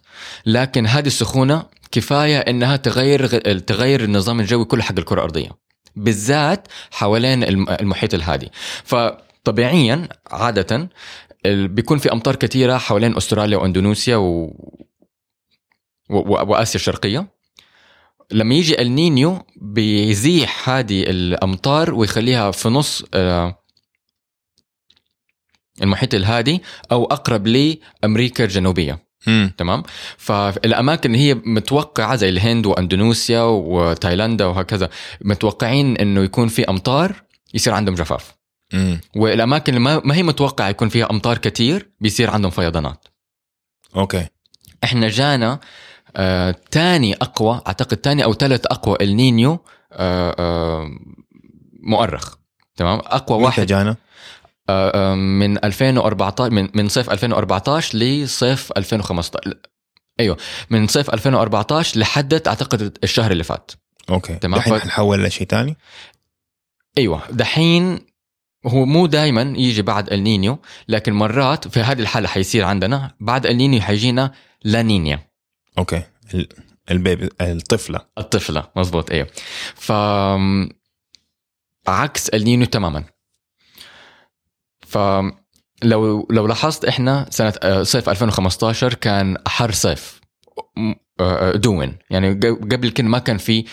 [0.45, 3.27] لكن هذه السخونة كفاية إنها تغير
[3.59, 5.49] تغير النظام الجوي كله حق الكرة الأرضية.
[5.95, 8.49] بالذات حوالين الم- المحيط الهادي.
[8.83, 10.89] فطبيعيا عاده
[11.45, 14.15] بيكون في أمطار كثيرة حوالين أستراليا وأندونيسيا.
[14.15, 14.43] و...
[16.09, 16.51] و...
[16.51, 17.27] وآسيا الشرقية.
[18.31, 23.63] لما يجي النينيو بيزيح هذه الأمطار ويخليها في نص آه،
[25.81, 29.02] المحيط الهادي أو أقرب لأمريكا الجنوبية.
[29.27, 29.53] مم.
[29.57, 29.83] تمام؟
[30.17, 34.89] فالأماكن اللي هي متوقعة زي الهند وأندونيسيا وتايلاندا وهكذا
[35.21, 38.33] متوقعين إنه يكون في أمطار يصير عندهم جفاف.
[38.73, 39.01] مم.
[39.15, 43.07] والأماكن اللي ما هي متوقعة يكون فيها أمطار كتير بيصير عندهم فيضانات.
[43.95, 44.27] أوكي.
[44.83, 45.59] إحنا جانا
[46.15, 49.59] آه تاني أقوى أعتقد تاني أو ثالث أقوى النينيو
[49.91, 50.89] آه آه
[51.83, 52.35] مؤرخ.
[52.75, 53.65] تمام؟ أقوى واحد.
[53.65, 53.95] جانا؟
[54.69, 59.53] آه آه من 2014 من من صيف 2014 لصيف 2015
[60.19, 60.37] أيوه
[60.69, 63.71] من صيف 2014 لحد أعتقد الشهر اللي فات.
[64.09, 64.35] okay.
[64.35, 64.59] تمام.
[64.59, 65.77] الحين ف- حنحول لشيء ثاني؟
[66.97, 67.99] أيوه دحين
[68.67, 73.81] هو مو دائما يجي بعد النينيو لكن مرات في هذه الحالة حيصير عندنا بعد النينيو
[73.81, 74.31] حيجينا
[74.63, 75.19] لانينيا.
[75.77, 76.01] okay.
[76.33, 76.47] ال-
[76.91, 77.99] ال baby الطفلة.
[78.17, 79.27] الطفلة مزبوط أيوه.
[79.75, 79.91] ف
[81.87, 83.03] عكس النينيو تماما.
[84.93, 90.21] فلو لو لاحظت إحنا سنة آه، صيف 2015 كان أحر صيف
[90.77, 91.97] آه، آه، ever done.
[92.09, 92.33] يعني
[92.71, 93.65] قبل كده ما كان في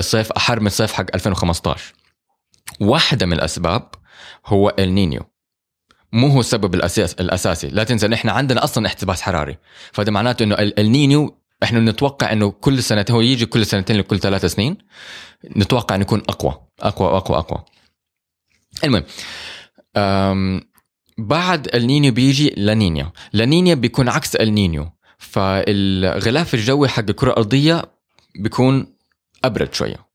[0.00, 1.94] صيف أحر من صيف حق 2015
[2.80, 3.90] واحدة من الأسباب
[4.46, 5.20] هو النينيو
[6.12, 7.68] مو هو السبب الأساس الأساسي.
[7.68, 9.58] لا تنسى إحنا عندنا أصلا احتباس حراري.
[9.92, 14.18] فده معناته إنه ال- النينيو إحنا نتوقع إنه كل سنتين هو يجي كل سنتين لكل
[14.18, 14.78] ثلاث سنين
[15.56, 17.64] نتوقع إنه يكون أقوى أقوى أقوى أقوى.
[18.84, 19.04] المهم
[21.18, 24.90] بعد النينيو بيجي لانينيا لانينيا بيكون عكس النينيو.
[25.18, 27.82] فالغلاف الجوي حق الكرة الأرضية
[28.38, 28.86] بيكون
[29.44, 30.06] أبرد شوية.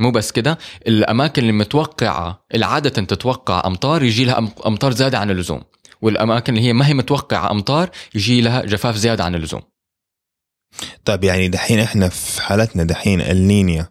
[0.00, 5.18] مو بس كده الأماكن اللي متوقعة اللي عادة تتوقع أمطار يجي لها أم- أمطار زياده
[5.18, 5.62] عن اللزوم.
[6.02, 9.62] والأماكن اللي هي ما هي متوقعة أمطار يجي لها جفاف زيادة عن اللزوم.
[11.04, 13.88] طيب يعني دحين إحنا في حالتنا دحين النينيا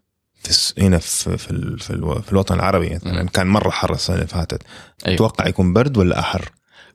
[0.79, 3.29] هنا في في, ال- في, الو- في الوطن العربي مثلا.
[3.29, 4.61] كان مرة حر السنة اللي فاتت
[5.05, 5.15] أيوة.
[5.15, 6.51] تتوقع يكون برد ولا أحر؟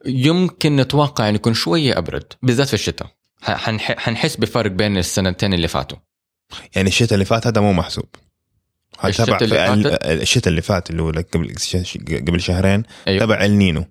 [0.07, 3.07] يمكن نتوقع إنه يكون شوية أبرد بالذات في الشتاء
[3.79, 5.99] حنحس بفرق بين السنتين اللي فاتوا
[6.77, 8.05] يعني الشتاء اللي فات هذا مو محسوب
[9.05, 11.55] الشتاء اللي فاتت؟ الشتاء اللي فات اللي هو قبل
[12.29, 13.85] قبل شهرين أيوه تبع النينو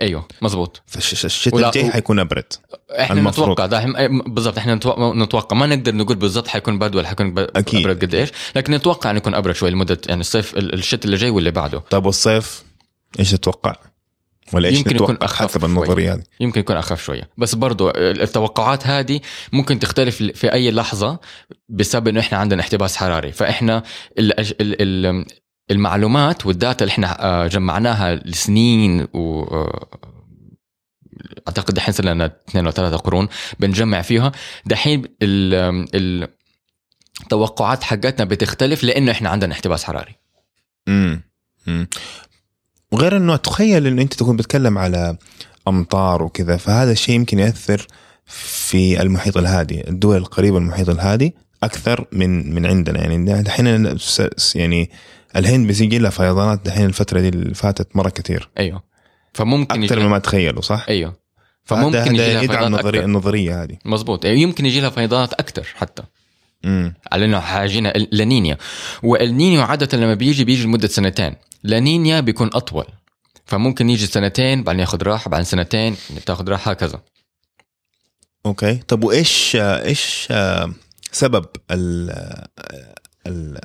[0.00, 2.52] أيوه مزبوط فالشتاء الجاي حيكون أبرد
[2.90, 3.50] إحنا المفروض.
[3.60, 7.80] نتوقع أي- بالضبط إحنا نتوقع, ما نقدر نقول بالضبط حيكون برد ولا حيكون أكيد.
[7.80, 11.16] أبرد قد إيش لكن نتوقع إنه يكون أبرد شوي لمدة يعني الصيف ال- الشتاء اللي
[11.16, 12.62] جاي واللي بعده طيب والصيف
[13.20, 13.76] إيش تتوقع؟
[14.52, 15.64] ولا إيش يمكن يكون أخف حسب.
[15.64, 19.20] النظرية هذه؟ يمكن يكون أخف شوية بس برضو التوقعات هذه
[19.52, 21.20] ممكن تختلف في أي لحظة
[21.68, 23.82] بسبب إنه إحنا عندنا احتباس حراري فإحنا
[24.18, 25.24] ال ال ال
[25.70, 29.88] المعلومات والداتا اللي إحنا آه، جمعناها لسنين و آه،
[31.48, 33.28] أعتقد دحين صار لنا اثنين أو ثلاثة قرون
[33.60, 34.32] بنجمع فيها.
[34.66, 36.28] دحين ال- ال-
[37.22, 40.14] التوقعات حقتنا بتختلف لأنه إحنا عندنا احتباس حراري.
[40.88, 41.22] امم
[42.92, 45.16] وغير إنه تخيل إنه أنت تكون بتتكلم على
[45.68, 47.86] أمطار وكذا فهذا الشيء يمكن يأثر
[48.26, 53.00] في المحيط الهادي الدول القريبة المحيط الهادي أكثر من من عندنا.
[53.00, 53.96] يعني دحين
[54.54, 54.90] يعني
[55.36, 58.50] الهند بيجي لها فيضانات دحين الفترة دي اللي فاتت مرة كثير.
[58.58, 58.82] أيوه.
[59.34, 61.16] فممكن أكثر مما تخيلوا صح؟ أيوه.
[61.64, 63.04] فممكن يجي لها النظريه.
[63.04, 63.78] النظريه هذه.
[63.84, 66.02] مزبوط يمكن يجي لها فيضانات أكثر حتى.
[66.64, 68.58] امم على إنه حيجينا لانينيا.
[69.02, 71.34] والنينيو عادة لما بيجي بيجي لمدة سنتين.
[71.62, 72.86] لانينيا بيكون أطول.
[73.44, 77.02] فممكن يجي سنتين بعدين ياخذ راحة بعدين سنتين تاخذ راحة هكذا.
[78.46, 78.74] okay.
[78.74, 80.72] طب وايش إيش آه،
[81.12, 82.10] سبب ال
[83.26, 83.58] ال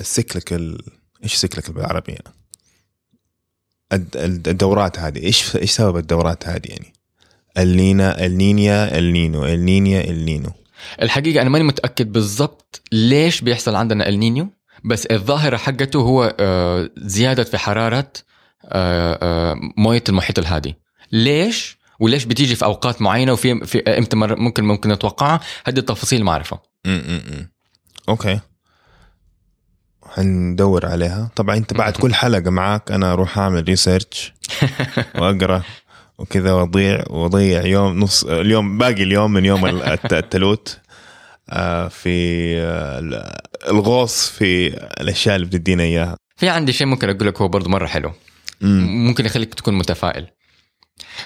[0.00, 0.78] ال cyclical
[1.24, 2.18] إيش cyclical بالعربي
[3.92, 6.92] الد- الدورات هذه إيش إيش سبب الدورات هذه يعني؟
[7.58, 10.50] النينيا النينيا النينو النينيا النينو.
[11.02, 14.48] الحقيقة أنا ماني متأكد بالضبط ليش بيحصل عندنا النينيو
[14.84, 18.12] بس الظاهرة حقته هو آه، زيادة في حرارة
[18.64, 20.74] آه، آه، موية المحيط الهادي.
[21.12, 26.32] ليش؟ وليش بتيجي في أوقات معينة وفي في إمتى ممكن ممكن نتوقعها؟ هذه التفاصيل ما
[26.32, 26.62] أعرفها.
[28.08, 28.40] okay.
[30.10, 31.30] حندور عليها.
[31.36, 34.32] طبعا أنت بعد كل حلقة معاك أنا أروح أعمل research
[35.18, 35.62] وأقرأ
[36.18, 40.78] وكذا واضيع وأضيع يوم نص اليوم باقي اليوم من يوم الت- التلوت.
[41.52, 42.10] آه، في
[42.60, 44.66] آه، ال- الغوص في
[45.00, 46.16] الأشياء اللي بتدينا إياها.
[46.36, 48.12] في عندي شيء ممكن أقول لك هو برضه مرة حلو.
[48.60, 49.06] مم.
[49.06, 50.26] ممكن يخليك تكون متفائل.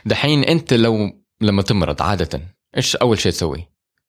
[0.07, 2.41] دحين أنت لو لما تمرض عادة
[2.77, 3.69] إيش أول شيء تسوي؟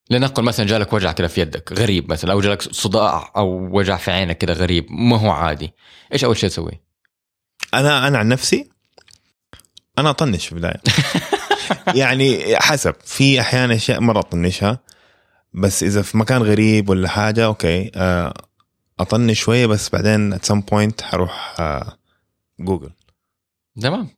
[0.10, 4.12] لنقل مثلا جالك وجع كذا في يدك غريب مثلا أو جالك صداع أو وجع في
[4.12, 5.74] عينك كذا غريب ما هو عادي.
[6.14, 6.82] إيش أول شيء تسوي؟
[7.74, 8.70] أنا أنا عن نفسي
[9.98, 10.82] أنا أطنش في البداية.
[12.02, 14.80] يعني حسب في أحيانا أشياء مرة أطنشها
[15.54, 18.34] بس إذا في مكان غريب ولا حاجة okay آه،
[19.00, 21.56] أطنش شوية بس بعدين at some point حروح
[22.60, 22.90] جوجل
[23.82, 24.10] تمام.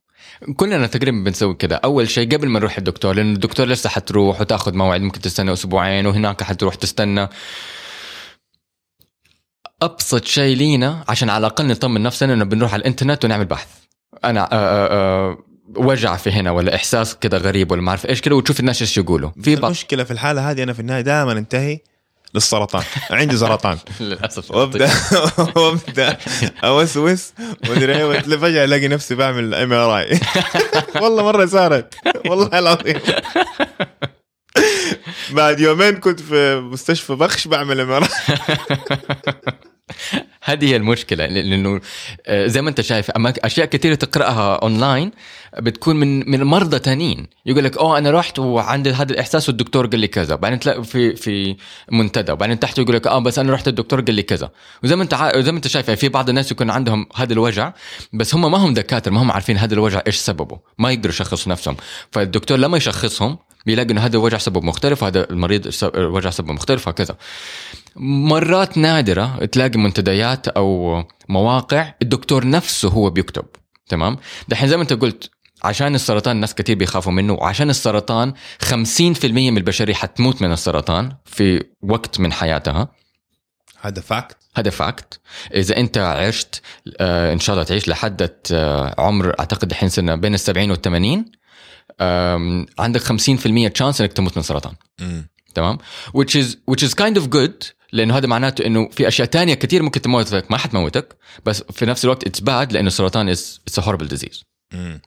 [0.56, 1.74] كلنا تقريبا بنسوي كذا.
[1.76, 6.06] أول شيء قبل ما نروح الدكتور لأن الدكتور لسه حتروح وتأخذ موعد ممكن تستنى أسبوعين
[6.06, 7.28] وهناك حتروح تستنى.
[9.82, 13.68] أبسط شيء لينا عشان على الأقل نطمن نفسنا إنه بنروح على الإنترنت ونعمل بحث.
[14.24, 15.36] أنا آآ آآ
[15.76, 18.98] وجع في هنا ولا إحساس كذا غريب ولا ما أعرف إيش كذا وتشوف الناس إيش
[18.98, 19.30] يقولوا.
[19.42, 21.78] في بعض المشكلة في الحالة هذه أنا في النهاية دائما أنتهي
[22.34, 22.82] للسرطان.
[23.10, 23.78] عندي سرطان.
[24.00, 24.50] للأسف.
[24.50, 24.90] وابدأ.
[25.56, 26.16] وابدأ.
[26.64, 27.32] أوسوس.
[27.68, 30.20] ومدري إيه فجأة الاقي نفسي بعمل MRI
[31.00, 31.94] والله مرة صارت
[32.26, 33.00] والله العظيم.
[35.30, 38.08] بعد يومين كنت في مستشفى بخش بعمل MR
[40.48, 41.80] هذه هي المشكلة لأنه
[42.26, 45.10] آه، زي ما أنت شايف أما أشياء كثيرة تقرأها اونلاين
[45.58, 47.26] بتكون من من مرضى تانيين.
[47.46, 50.34] يقول لك أوه أنا رحت وعندي هذا الإحساس والدكتور قال لي كذا.
[50.34, 51.56] بعدين تلاقي في في
[51.92, 52.32] منتدى.
[52.32, 54.50] وبعدين تحت يقول لك آه بس أنا رحت الدكتور قال لي كذا.
[54.84, 55.40] وزي ما أنت ع...
[55.40, 57.72] زي ما أنت شايف يعني في بعض الناس يكون عندهم هذا الوجع
[58.12, 60.58] بس هم ما هم دكاترة ما هم عارفين هذا الوجع إيش سببه.
[60.78, 61.76] ما يقدروا يشخصوا نفسهم.
[62.12, 67.16] فالدكتور لما يشخصهم بيلاقي إنه هذا الوجع سبب مختلف وهذا المريض وجع سبب مختلف وهكذا
[67.96, 73.44] مرات نادرة تلاقي منتديات أو مواقع الدكتور نفسه هو بيكتب
[73.88, 74.16] تمام؟
[74.48, 75.30] دحين زي ما أنت قلت
[75.64, 81.64] عشان السرطان ناس كثير بيخافوا منه وعشان السرطان 50% من البشرية حتموت من السرطان في
[81.82, 82.88] وقت من حياتها.
[83.80, 85.20] هذا fact هذا fact
[85.54, 86.62] إذا أنت عشت
[87.00, 90.80] آه إن شاء الله تعيش لحد آه عمر أعتقد الحين سنة بين ال 70 وال
[90.80, 91.24] 80
[92.78, 94.74] عندك 50% chance إنك تموت من سرطان.
[95.54, 95.78] تمام؟
[96.16, 99.82] Which is which is kind of good لأنه هذا معناته إنه في أشياء تانية كثير
[99.82, 104.08] ممكن تموتك ما حتموتك بس في نفس الوقت it's bad لأنه السرطان is it's horrible
[104.08, 104.44] disease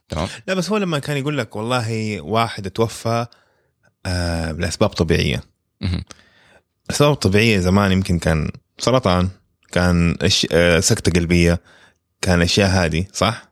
[0.08, 3.26] تمام؟ لا بس هو لما كان يقول لك والله واحد توفى
[4.06, 5.42] آه لأسباب طبيعية.
[6.90, 9.28] الاسباب الطبيعيه زمان يمكن كان سرطان
[9.72, 10.16] كان
[10.52, 11.60] آه سكتة قلبية
[12.22, 13.51] كان أشياء هذه صح؟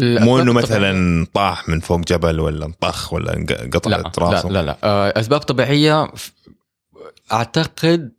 [0.00, 4.78] مو إنه مثلا طاح من فوق جبل ولا انطخ ولا قطعت راسه لا لا لا
[4.84, 6.08] آه، أسباب طبيعية
[7.32, 8.12] أعتقد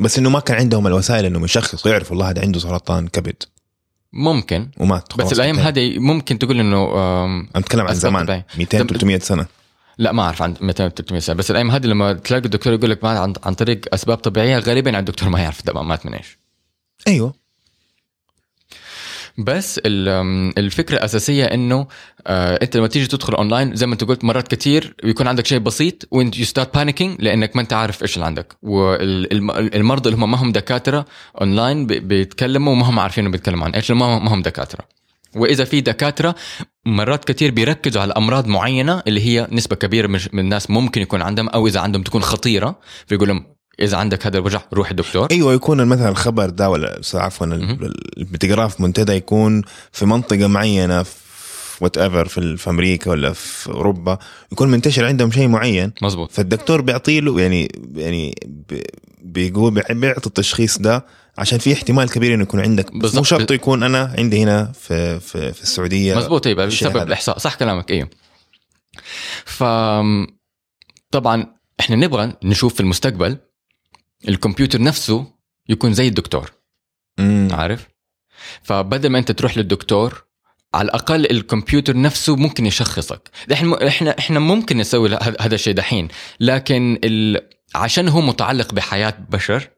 [0.00, 3.42] بس إنه ما كان عندهم الوسائل إنهم يشخصوا يعرفوا والله هذا عنده سرطان كبد.
[4.12, 4.68] ممكن.
[4.78, 9.46] ومات بس الأيام هذه ممكن تقول إنه أنا أتكلم عن زمان 200 300 سنة.
[9.98, 11.36] لا ما أعرف عن 200 300 سنة.
[11.36, 15.28] بس الأيام هذه لما تلاقي الدكتور يقول لك عن, عن طريق أسباب طبيعية غالبا الدكتور
[15.28, 16.38] ما يعرف ده مات من إيش.
[17.08, 17.45] أيوه.
[19.38, 21.86] بس الفكرة الاساسيه إنه
[22.26, 25.58] آه أنت لما تيجي تدخل اونلاين زي ما أنت قلت مرات كثير بيكون عندك شيء
[25.58, 28.56] بسيط وانت you start panicking لأنك ما أنت عارف إيش اللي عندك.
[28.62, 31.04] والمرضى اللي هم ما هم دكاترة
[31.40, 34.84] اونلاين بيتكلموا وما هم عارفين بيتكلموا عن إيش ما هم دكاترة.
[35.36, 36.34] وإذا في دكاترة
[36.86, 41.48] مرات كثير بيركزوا على أمراض معينة اللي هي نسبة كبيرة من الناس ممكن يكون عندهم
[41.48, 45.28] أو إذا عندهم تكون خطيرة فيقول لهم إذا عندك هذا الوجع روح الدكتور.
[45.30, 47.46] أيوه يكون مثلا الخبر ده ولا عفوا
[48.16, 49.62] بتقراه في منتدى يكون
[49.92, 54.18] في منطقة معينة في وات ايفر في, في أمريكا ولا في أوروبا
[54.52, 55.92] يكون منتشر عندهم شيء معين.
[56.02, 58.34] مزبوط فالدكتور بيعطي له يعني يعني
[59.22, 61.06] بيقول بيعطي التشخيص ده
[61.38, 62.96] عشان في احتمال كبير إنه يكون عندك.
[62.96, 67.38] بس مو شرط يكون أنا عندي هنا في في, في السعودية مزبوط أيوه بسبب الاحصاء
[67.38, 67.90] صح كلامك.
[67.90, 68.08] أيوه.
[69.44, 69.64] ف
[71.10, 71.46] طبعا
[71.80, 73.38] إحنا نبغى نشوف في المستقبل
[74.28, 75.26] الكمبيوتر نفسه
[75.68, 76.52] يكون زي الدكتور.
[77.18, 77.48] مم.
[77.52, 77.88] عارف؟
[78.62, 80.24] فبدل ما انت تروح للدكتور
[80.74, 83.30] على الأقل الكمبيوتر نفسه ممكن يشخصك.
[83.52, 86.08] إحنا إحنا إحنا ممكن نسوي هذا الشيء دحين
[86.40, 87.48] لكن ال...
[87.74, 89.68] عشان هو متعلق بحياة بشر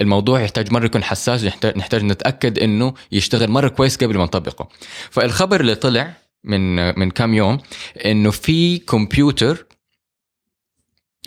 [0.00, 1.44] الموضوع يحتاج مرة يكون حساس
[1.76, 4.68] نحتاج نتأكد إنه يشتغل مرة كويس قبل ما نطبقه.
[5.10, 7.58] فالخبر اللي طلع من من كام يوم
[8.04, 9.66] إنه في كمبيوتر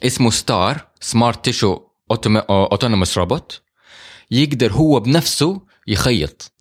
[0.05, 3.61] اسمه STAR Smart Tissue Autonomous Robot
[4.31, 6.51] يقدر هو بنفسه يخيط.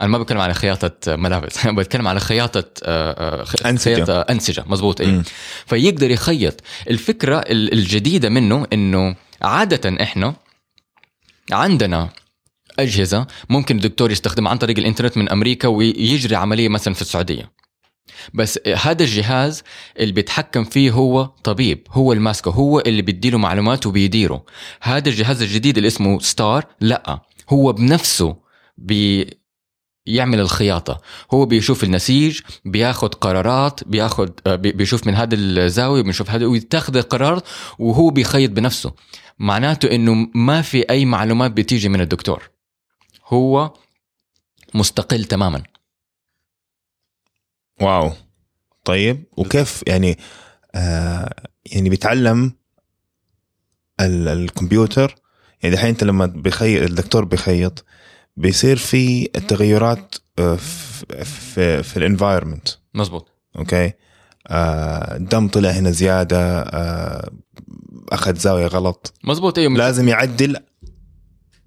[0.00, 3.94] أنا ما بتكلم على خياطة ملابس أنا بتكلم على خياطة آه، آه، أنسجة.
[3.94, 5.22] خياطة أنسجة مزبوط اي
[5.66, 6.60] فيقدر يخيط.
[6.90, 10.34] الفكرة الجديدة منه إنه عادة إحنا
[11.52, 12.08] عندنا
[12.78, 17.61] أجهزة ممكن الدكتور يستخدمها عن طريق الإنترنت من أمريكا ويجري عملية مثلا في السعودية.
[18.34, 19.62] بس هذا الجهاز
[19.98, 24.44] اللي بيتحكم فيه هو طبيب هو اللي ماسكه هو اللي بيديله معلومات وبيديره.
[24.80, 28.36] هذا الجهاز الجديد اللي اسمه ستار لا هو بنفسه
[28.78, 29.30] بي
[30.06, 31.00] يعمل الخياطة.
[31.34, 37.42] هو بيشوف النسيج بياخد قرارات بياخد بيشوف من هذا الزاوية بيشوف هذا ويتخذ القرار
[37.78, 38.92] وهو بيخيط بنفسه.
[39.38, 42.50] معناته إنه ما في أي معلومات بتيجي من الدكتور.
[43.26, 43.74] هو
[44.74, 45.62] مستقل تماما.
[47.82, 48.12] واو.
[48.84, 50.18] طيب وكيف يعني
[50.74, 51.34] آه
[51.72, 52.52] يعني بيتعلم
[54.00, 55.14] الكمبيوتر؟
[55.62, 57.84] يعني دحين انت لما بيخيط الدكتور بيخيط
[58.36, 62.68] بيصير في تغيرات آه، في في, في ال environment.
[62.94, 63.92] مزبوط okay؟
[64.46, 67.30] آه دم طلع هنا زيادة آه
[68.12, 69.14] أخذ زاوية غلط.
[69.24, 70.56] مزبوط أيوه لازم يعدل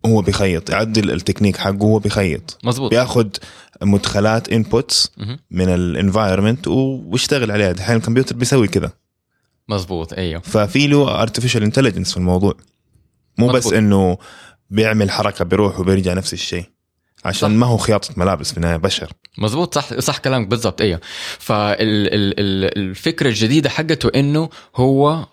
[0.06, 2.58] هو بيخيط يعدل التكنيك حقه هو بيخيط.
[2.64, 3.30] مزبوط بياخذ
[3.82, 5.12] مدخلات inputs
[5.52, 7.72] من ال environment ويشتغل عليها.
[7.72, 8.92] الحين الكمبيوتر بيسوي كذا.
[9.70, 10.42] مزبوط أيوه.
[10.42, 12.54] ففي له artificial intelligence في الموضوع.
[13.38, 13.66] مو مزبوط.
[13.68, 14.18] بس إنه
[14.70, 16.66] بيعمل حركة بيروح وبيرجع نفس الشيء.
[17.26, 17.56] عشان صح.
[17.56, 19.12] ما هو خياطة ملابس في النهاية بشر.
[19.38, 21.00] مزبوط صح صح كلامك بالضبط أيوه.
[21.40, 25.28] فالفكرة الجديدة حقته إنه هو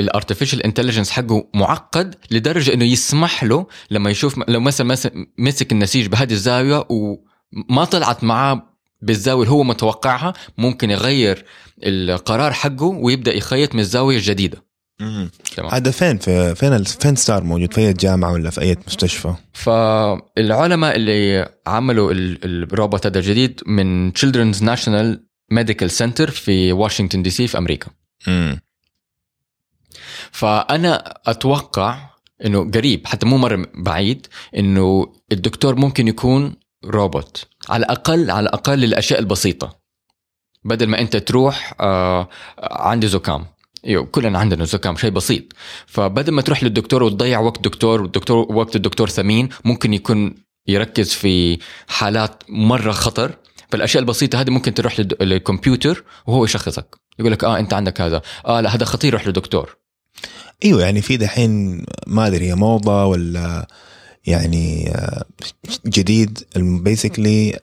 [0.00, 5.08] ال artificial intelligence حقه معقد لدرجة إنه يسمح له لما يشوف لو مثلا مس-
[5.38, 6.86] مسك النسيج بهذه الزاوية
[7.70, 8.62] وما طلعت معاه
[9.02, 11.44] بالزاوية اللي هو متوقعها ممكن يغير
[11.82, 14.64] القرار حقه ويبدأ يخيط من الزاوية الجديدة.
[15.72, 20.96] هذا فين في فين فين STAR موجود؟ في أي جامعة ولا في أي مستشفى؟ فالعلماء
[20.96, 25.16] اللي عملوا ال- الروبوت هذا الجديد من Children's National
[25.54, 27.90] Medical Center في واشنطن دي سي في أمريكا.
[28.28, 28.60] امم
[30.30, 32.10] فأنا أتوقع
[32.44, 34.26] إنه قريب حتى مو مرة بعيد
[34.56, 39.82] إنه الدكتور ممكن يكون روبوت على الاقل على الاقل الأشياء البسيطة.
[40.64, 42.28] بدل ما أنت تروح آه
[42.58, 43.46] عندي زكام.
[43.86, 45.44] أيوه كلنا عندنا زكام شيء بسيط.
[45.86, 50.34] فبدل ما تروح للدكتور وتضيع وقت دكتور والدكتور وقت الدكتور ثمين ممكن يكون
[50.68, 51.58] يركز في
[51.88, 53.34] حالات مرة خطر.
[53.70, 56.96] فالأشياء البسيطة هذه ممكن تروح للكمبيوتر وهو يشخصك.
[57.18, 58.22] يقول لك آه أنت عندك هذا.
[58.46, 59.76] آه لا هذا خطير روح لدكتور
[60.64, 63.68] إيوه يعني في دحين ما أدري هي موضة ولا
[64.26, 65.24] يعني آه،
[65.86, 67.58] جديد basically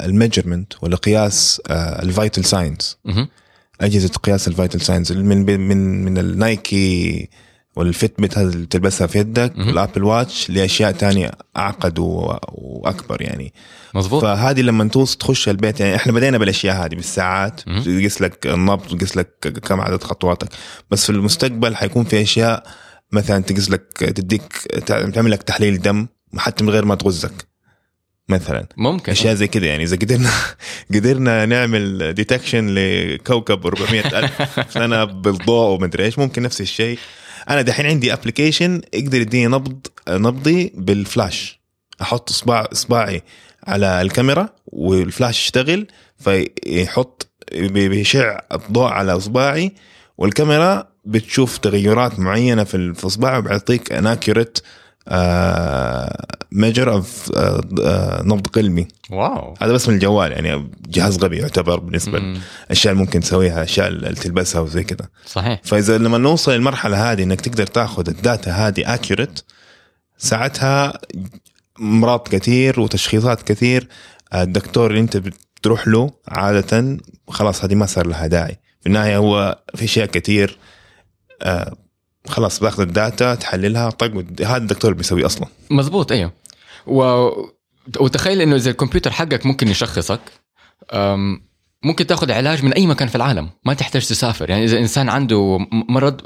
[0.00, 3.28] ال measurement ولا قياس ال vital signs مهم.
[3.80, 7.28] أجهزة قياس ال vital signs من من من ال Nike وال
[7.76, 9.52] Fitbit هذا اللي تلبسها في يدك.
[9.58, 13.52] وال Apple Watch لأشياء تانية أعقد وأكبر يعني
[13.94, 17.60] مظبوط فهذه لما توصل تخش البيت يعني إحنا بدينا بالأشياء هذه بالساعات.
[17.60, 20.48] تقيس لك النبض وتقيس لك كم عدد خطواتك
[20.90, 22.66] بس في المستقبل حيكون في أشياء
[23.14, 24.42] مثلا تقيس لك تديك
[25.14, 26.06] تعمل لك تحليل دم
[26.36, 27.32] حتى من غير ما تغزك
[28.28, 28.66] مثلا.
[28.76, 29.12] ممكن.
[29.12, 29.82] أشياء زي كده يعني.
[29.84, 30.30] إذا قدرنا
[30.94, 34.32] قدرنا نعمل detection لكوكب 400 ألف
[34.72, 36.98] سنه بالضوء ومدري إيش ممكن نفس الشيء.
[37.50, 41.60] أنا دحين عندي application يقدر يديني نبض نبضي بالفلاش
[42.02, 43.22] أحط اصبع إصبعي
[43.66, 45.86] على الكاميرا والفلاش يشتغل
[46.18, 49.72] فيحط بي- بيشع الضوء على إصبعي
[50.18, 54.58] والكاميرا بتشوف تغيرات معينة في في اصبعي وبيعطيك an accurate
[56.52, 57.32] measure of
[58.24, 58.88] نبض قلبي.
[59.10, 59.54] wow.
[59.62, 62.18] هذا بس من الجوال يعني جهاز غبي يعتبر بالنسبة.
[62.18, 65.08] للاشياء اللي ممكن تسويها الاشياء اللي تلبسها وزي كذا.
[65.26, 65.60] صحيح.
[65.64, 69.40] فإذا لما نوصل للمرحلة هذه إنك تقدر تاخذ ال data هذه accurate
[70.18, 71.00] ساعتها
[71.80, 73.88] أمراض كثير وتشخيصات كثير
[74.34, 76.98] الدكتور اللي أنت بتروح له عادة
[77.28, 78.58] خلاص هذه ما صار لها داعي.
[78.80, 80.58] في النهاية هو في أشياء كثير
[81.42, 81.76] آه
[82.26, 85.48] خلاص باخذ الداتا تحللها طق هذا الدكتور اللي بيسويه أصلا.
[85.70, 86.32] مزبوط أيوه
[86.86, 87.02] و...
[88.00, 90.20] وتخيل إنه إذا الكمبيوتر حقك ممكن يشخصك
[91.82, 93.50] ممكن تاخذ علاج من أي مكان في العالم.
[93.64, 94.50] ما تحتاج تسافر.
[94.50, 95.58] يعني إذا إنسان عنده
[95.88, 96.20] مرض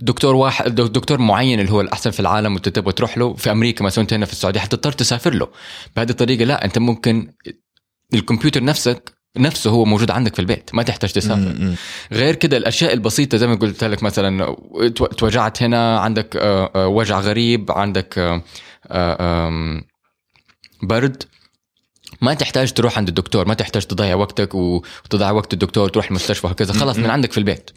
[0.00, 3.50] دكتور واحد دك- دكتور معين اللي هو الأحسن في العالم وأنت تبغى تروح له في
[3.50, 5.48] أمريكا مثلا أنت هنا في السعودية حتضطر تسافر له.
[5.96, 7.32] بهذه الطريقة لا أنت ممكن
[8.14, 11.40] الكمبيوتر نفسك نفسه هو موجود عندك في البيت ما تحتاج تسافر.
[11.40, 11.74] م- م.
[12.12, 14.56] غير كده الأشياء البسيطة زي ما قلت لك مثلا
[14.96, 18.18] تو- توجعت هنا عندك آه، آه، وجع غريب عندك
[18.90, 19.82] آه،
[20.82, 21.22] برد.
[22.22, 26.72] ما تحتاج تروح عند الدكتور ما تحتاج تضيع وقتك وتضيع وقت الدكتور تروح المستشفى وهكذا.
[26.72, 27.70] خلاص من عندك في البيت.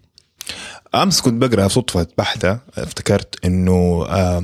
[0.95, 4.43] أمس كنت بقرأ صدفة بحثه افتكرت إنه آه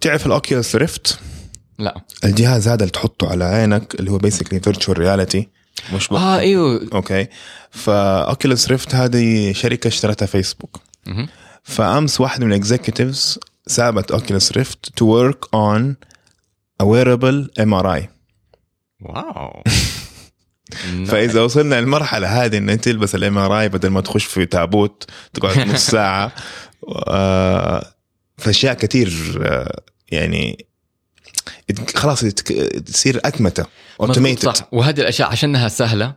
[0.00, 1.18] تعرف ال Oculus Rift؟
[1.78, 2.00] لا.
[2.24, 5.48] الجهاز هذا اللي تحطه على عينك اللي هو basically virtual reality
[5.92, 6.16] مش بق...
[6.16, 6.88] آه إيوه.
[6.94, 7.26] okay.
[7.70, 10.80] ف Oculus Rift هذه شركة اشترتها فيسبوك.
[11.62, 15.96] فأمس واحد من ال executives سابت Oculus Rift to work on
[16.82, 19.62] a wearable MRI wow.
[21.08, 25.58] فإذا وصلنا للمرحلة هذه إن أنت تلبس ال MRI بدل ما تخش في تابوت تقعد
[25.58, 26.32] نص ساعة.
[27.08, 27.92] آه،
[28.38, 30.66] فأشياء كثير آه، يعني
[31.94, 33.64] خلاص تصير أتمتة
[34.00, 34.68] اوتوميتد صح.
[34.72, 36.14] وهذه الأشياء عشانها سهلة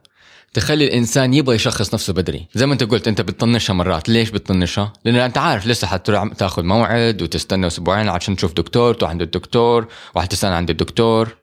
[0.53, 2.47] تخلي الإنسان يبغى يشخص نفسه بدري.
[2.53, 4.09] زي ما أنت قلت أنت بتطنشها مرات.
[4.09, 9.11] ليش بتطنشها؟ لأن أنت عارف لسه حتروح تاخذ موعد وتستنى أسبوعين عشان تشوف دكتور تروح
[9.11, 11.38] عند الدكتور وحتستنى عند الدكتور.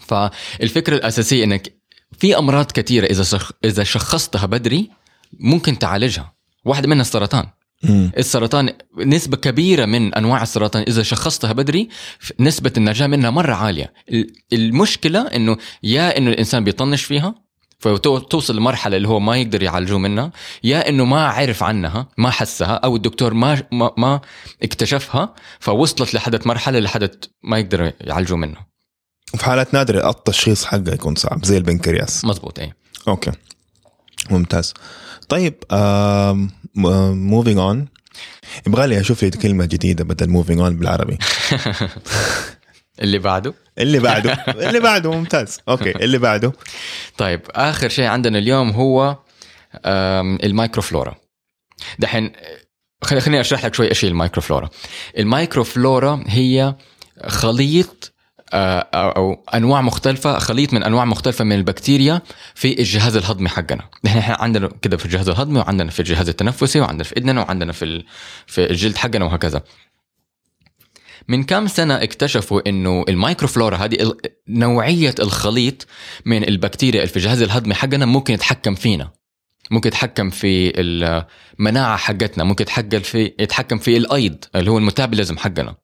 [0.00, 1.72] فالفكرة الأساسية إنك
[2.18, 3.40] في أمراض كثيرة إذا.
[3.64, 4.90] إذا شخصتها بدري
[5.40, 6.34] ممكن تعالجها.
[6.64, 7.46] واحدة منها السرطان.
[8.18, 11.88] السرطان نسبة كبيرة من أنواع السرطان إذا شخصتها بدري
[12.40, 13.92] نسبة النجاة منها مرة عالية.
[14.12, 17.34] ال- المشكلة إنه يا إنه الإنسان بيطنش فيها
[17.80, 20.32] فتوصل لمرحلة اللي هو ما يقدر يعالجوه منها
[20.64, 24.20] يا إنه ما عرف عنها ما حسها أو الدكتور ما ما, ما
[24.62, 28.66] اكتشفها فوصلت لحدت مرحلة لحدت ما يقدر يعالجوه منها.
[29.34, 32.24] وفي حالات نادرة التشخيص حقه يكون صعب زي البنكرياس.
[32.24, 32.76] مزبوط إيه.
[33.08, 33.30] أوكي.
[34.30, 34.74] ممتاز.
[35.28, 35.54] طيب
[36.74, 37.88] moving on
[38.66, 41.18] يبغى لي أشوف لي كلمة جديدة بدل moving on بالعربي.
[43.02, 44.32] اللي بعده؟ اللي بعده.
[44.48, 45.60] اللي بعده ممتاز.
[45.68, 46.52] okay اللي بعده.
[47.18, 49.16] طيب آخر شيء عندنا اليوم هو
[50.44, 51.14] ال microflora
[51.98, 52.32] دحين
[53.02, 54.70] خليني أشرح لك شوي إيش هي ال microflora
[55.18, 56.74] ال microflora هي
[57.26, 58.12] خليط
[58.52, 62.22] أو أو أنواع مختلفة خليط من أنواع مختلفة من البكتيريا
[62.54, 63.90] في الجهاز الهضمي حقنا.
[64.04, 68.04] نحن عندنا كده في الجهاز الهضمي وعندنا في الجهاز التنفسي وعندنا في إيدنا وعندنا في
[68.46, 69.62] في الجلد حقنا وهكذا.
[71.28, 74.12] من كم سنة اكتشفوا إنه ال microflora هذه
[74.48, 75.86] نوعية الخليط
[76.24, 79.10] من البكتيريا في الجهاز الهضمي حقنا ممكن يتحكم فينا.
[79.70, 85.38] ممكن يتحكم في المناعة حقتنا ممكن يتحكم في يتحكم في الأيض اللي هو ال metabolism
[85.38, 85.76] حقنا.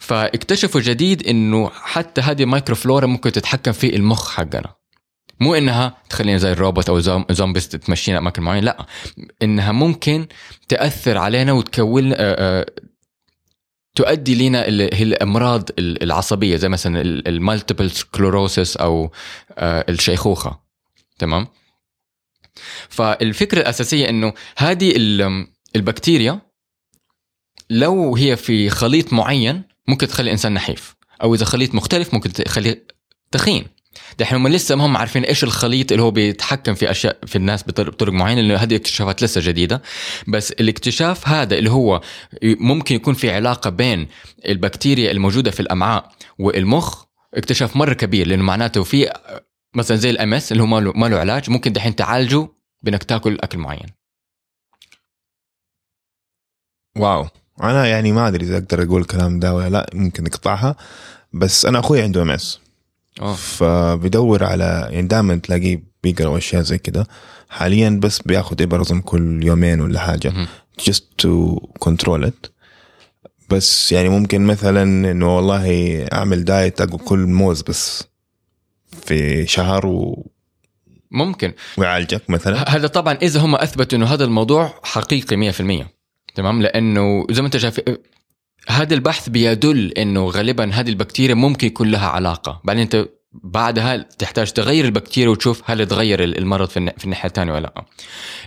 [0.00, 4.74] فاكتشفوا جديد إنه حتى هذه ال microflora ممكن تتحكم في المخ حقنا.
[5.40, 8.86] مو إنها تخلينا زي الروبوت أو zom- zombies تمشينا اماكن معينه لا.
[9.42, 10.26] إنها ممكن
[10.68, 12.66] تأثر علينا وتكون آه، آه،
[13.94, 19.12] تؤدي لنا هي الأمراض ال- العصبية زي مثلا ال multiple sclerosis أو
[19.58, 20.60] آه، الشيخوخة.
[21.18, 21.46] تمام؟
[22.88, 25.46] فالفكرة الأساسية إنه هذه ال-
[25.76, 26.40] البكتيريا
[27.70, 30.96] لو هي في خليط معين ممكن تخلي الانسان نحيف.
[31.22, 32.86] أو إذا خليط مختلف ممكن تخليه
[33.30, 33.66] تخين.
[34.18, 37.62] دحين هم لسه ما هم عارفين إيش الخليط اللي هو بيتحكم في أشياء في الناس
[37.62, 39.82] بطرق معينة لأنه هذه اكتشافات لسه جديدة.
[40.28, 42.00] بس الاكتشاف هذا اللي هو
[42.42, 44.08] ممكن يكون في علاقة بين
[44.46, 47.04] البكتيريا الموجودة في الأمعاء والمخ
[47.34, 49.12] اكتشاف مرة كبير لأنه معناته في
[49.74, 52.48] مثلا زي الام اس اللي هو ما له علاج ممكن دحين تعالجه
[52.82, 53.86] بإنك تاكل أكل معين.
[56.98, 57.28] wow.
[57.62, 60.76] أنا يعني ما أدري إذا أقدر أقول الكلام ده ولا لأ ممكن نقطعها
[61.32, 62.58] بس أنا أخوي عنده MS
[63.22, 63.34] أوه.
[63.34, 67.06] فبيدور على يعني دائما تلاقيه بيقرأ أشياء زي كده.
[67.48, 70.32] حاليا بس بياخد ابر اظن كل يومين ولا حاجة.
[70.80, 72.50] just to control it.
[73.50, 78.04] بس يعني ممكن مثلا إنه والله أعمل diet اكل كل موز بس
[79.06, 80.26] في شهر و...
[81.10, 81.52] ممكن.
[81.76, 82.76] ويعالجك مثلا.
[82.76, 85.99] هذا طبعا إذا هم أثبتوا إنه هذا الموضوع حقيقي 100%
[86.40, 87.80] تمام؟ لأنه زي ما أنت شايف
[88.68, 92.60] هذا البحث بيدل إنه غالبا هذه البكتيريا ممكن يكون لها علاقة.
[92.64, 97.52] بعدين أنت بعدها تحتاج تغير البكتيريا وتشوف هل تغير المرض في الن- في الناحية الثانية
[97.52, 97.84] ولا لا.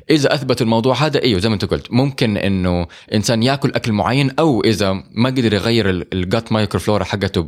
[0.10, 4.32] إذا اثبت الموضوع هذا إيوه زي ما أنت قلت ممكن إنه إنسان يأكل أكل معين
[4.40, 7.42] أو إذا ما قدر يغير الجات مايكروفلورا حقته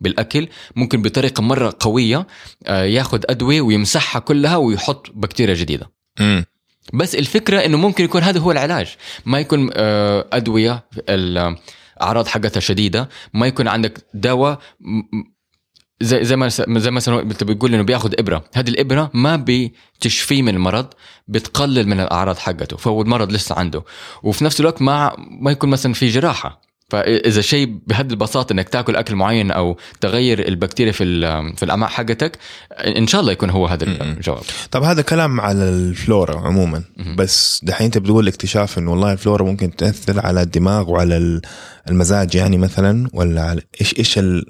[0.00, 2.26] بالأكل ممكن بطريقة مرة قوية
[2.66, 5.90] آه، ياخذ أدوية ويمسحها كلها ويحط بكتيريا جديدة.
[6.20, 6.44] امم
[6.92, 8.96] بس الفكرة إنه ممكن يكون هذا هو العلاج.
[9.26, 13.08] ما يكون آه، أدوية الاعراض حقتها شديدة.
[13.34, 14.58] ما يكون عندك دواء
[16.00, 18.44] زي زي ما زي مثلا انت بتقول إنه بياخذ إبرة.
[18.54, 20.86] هذه الإبرة ما بتشفيه من المرض
[21.28, 23.82] بتقلل من الأعراض حقته فهو المرض لسه عنده.
[24.22, 26.69] وفي نفس الوقت ما ما يكون مثلا في جراحة.
[26.90, 31.04] فإذا شيء بهذه البساطة إنك تأكل أكل معين أو تغير البكتيريا في
[31.56, 32.38] في الامعاء حقتك
[32.72, 34.42] إن شاء الله يكون هو هذا الجواب.
[34.70, 36.82] طب هذا كلام على الفلورا عموما.
[37.16, 41.40] بس دحين انت بتقول اكتشاف انه والله الفلورا ممكن تأثر على الدماغ وعلى ال-
[41.90, 44.46] المزاج يعني مثلا ولا على إيش إيش ال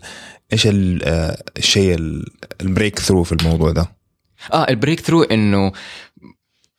[0.52, 0.68] إيش
[1.02, 2.24] آه، الشيء ال-
[2.60, 3.86] ال breakthrough في الموضوع ده؟
[4.52, 5.72] آه ال breakthrough إنه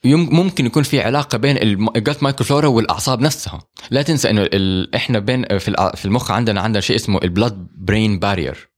[0.05, 1.57] ممكن يكون في علاقة بين
[1.95, 3.59] ال gut microflora والأعصاب نفسها.
[3.91, 4.95] لا تنسى إنه ال...
[4.95, 8.69] إحنا بين في في المخ عندنا عندنا شيء اسمه ال blood brain barrier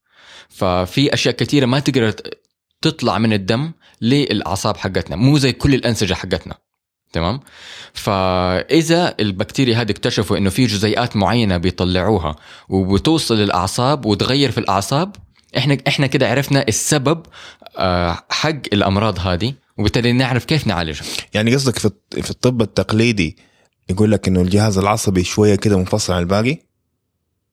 [0.50, 2.14] ففي أشياء كثيرة ما تقدر
[2.82, 3.72] تطلع من الدم
[4.02, 5.16] للأعصاب حقتنا.
[5.16, 6.56] مو زي كل الأنسجة حقتنا.
[7.14, 7.40] تمام؟
[7.94, 12.36] فإذا البكتيريا هذه اكتشفوا إنه في جزيئات معينة بيطلعوها
[12.70, 15.16] وبتوصل للأعصاب وتغير في الأعصاب
[15.58, 17.26] إحنا إحنا كده عرفنا السبب
[17.78, 19.54] آه، حق الأمراض هذه.
[19.78, 21.06] وبالتالي نعرف كيف نعالجها.
[21.34, 23.38] يعني قصدك في الط- في الطب التقليدي
[23.90, 26.58] يقول لك إنه الجهاز العصبي شوية كده منفصل عن الباقي؟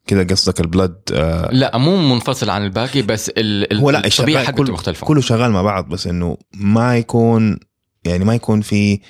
[0.07, 4.57] كده قصدك البلد آه لا مو منفصل عن الباقي بس ال- هو لا الطبيعة حقته
[4.57, 5.07] كله, مختلفة.
[5.07, 7.59] كله شغال مع بعض بس إنه ما يكون
[8.05, 9.01] يعني ما يكون في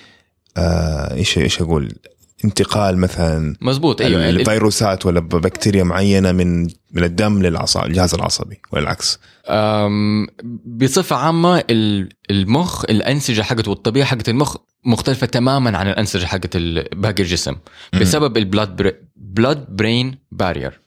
[0.56, 1.92] آه إيش إيش أقول؟
[2.45, 6.62] انتقال مثلا مزبوط أيوه ال- الفيروسات ولا بكتيريا معينة من
[6.93, 9.18] من الدم للعصب الجهاز العصبي والعكس.
[9.49, 10.26] أم،
[10.64, 16.57] بصفة عامة ال- المخ الأنسجة حقته والطبيعة حقت المخ مختلفة تماما عن الأنسجة حقت
[16.93, 17.57] باقي الجسم
[18.01, 20.80] بسبب ال blood brai- blood brain barrier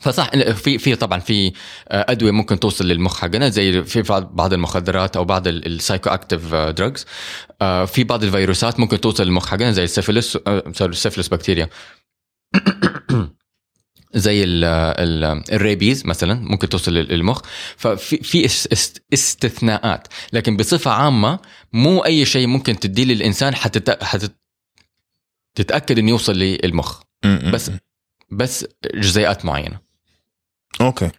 [0.00, 1.52] فصح في في طبعا في
[1.88, 4.02] آه، أدوية ممكن توصل للمخ حقنا زي في
[4.32, 7.06] بعض المخدرات أو بعض ال psychoactive drugs
[7.86, 11.68] في بعض الفيروسات ممكن توصل للمخ حقنا زي السيفلس آه، sorry، السيفلس بكتيريا.
[14.14, 17.42] زي ال ال ال rabies مثلا ممكن توصل للمخ.
[17.76, 20.08] ففي في اس- است- استثناءات.
[20.32, 21.38] لكن بصفة عامة
[21.72, 24.28] مو أي شيء ممكن تديه للإنسان حتى حتى
[25.54, 27.02] تتأكد إنه يوصل للمخ.
[27.52, 27.70] بس
[28.30, 29.80] بس جزيئات معينة.
[30.80, 31.10] أوكي.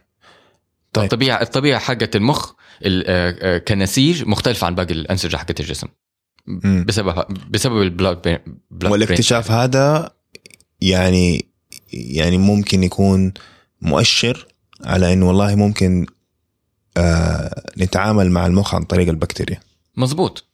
[0.93, 1.03] طيب.
[1.03, 2.53] الطبيعة الطبيعة حقت المخ
[2.86, 5.88] ال- آه، آه، كنسيج مختلفة عن باقي الأنسجة حقت الجسم.
[6.47, 6.86] مم.
[6.88, 8.41] بسبب بسبب البلاد
[8.84, 10.12] والاكتشاف هذا
[10.82, 11.45] يعني
[11.93, 13.34] يعني ممكن يكون
[13.82, 14.47] مؤشر
[14.84, 16.05] على إنه والله ممكن
[16.97, 19.59] آه نتعامل مع المخ عن طريق البكتيريا.
[19.97, 20.45] مزبوط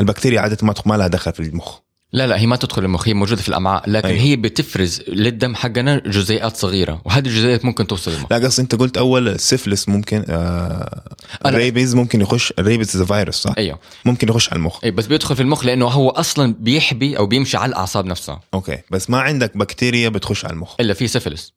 [0.00, 1.78] البكتيريا عادة ما ما لها دخل في المخ.
[2.16, 4.08] لا لا هي ما تدخل المخ هي موجودة في الأمعاء لكن.
[4.08, 4.20] أيوه.
[4.20, 8.26] هي بتفرز للدم حقنا جزيئات صغيرة وهذه الجزيئات ممكن توصل للمخ.
[8.32, 11.02] لا قصدي أنت قلت أول السفلس ممكن آه
[11.46, 13.78] ال rabies ممكن يخش ال rabies فيروس صح؟ أيوه.
[14.04, 14.84] ممكن يخش على المخ.
[14.84, 18.40] اي بس بيدخل في المخ لأنه هو أصلا بيحبي أو بيمشي على الأعصاب نفسها.
[18.54, 20.74] okay بس ما عندك بكتيريا بتخش على المخ.
[20.80, 21.52] إلا في سيفلس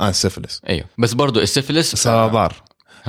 [0.00, 0.86] آه السفلس أيوه.
[0.98, 2.50] بس برضه السيفلس بس ها.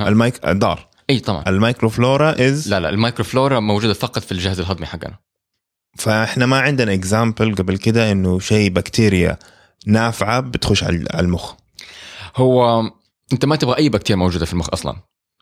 [0.00, 0.88] المايك ضار.
[1.10, 1.44] اي طبعا.
[1.46, 5.25] ال microflora is لا لا ال microflora موجودة فقط في الجهاز الهضمي حقنا.
[5.98, 9.38] فاحنا ما عندنا example قبل كده إنه شيء بكتيريا
[9.86, 11.54] نافعة بتخش على المخ.
[12.36, 12.82] هو
[13.32, 14.96] أنت ما تبغى أي بكتيريا موجودة في المخ أصلا.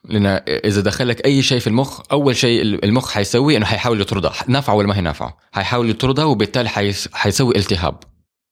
[0.05, 4.33] لأن إذا دخل لك أي شيء في المخ أول شيء المخ حيسوي إنه حيحاول يطردها
[4.49, 7.09] نافعة ولا ما هي نافعة؟ حيحاول يطردها وبالتالي حيس...
[7.13, 7.99] حيسوي التهاب.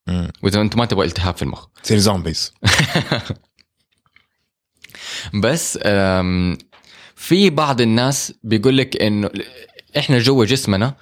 [0.09, 0.30] مم.
[0.42, 1.66] وإذا أنت ما تبغى التهاب في المخ.
[1.82, 2.53] تصير زومبيز
[5.42, 5.78] بس
[7.16, 9.30] في بعض الناس بيقول لك إنه
[9.98, 10.94] إحنا جوا جسمنا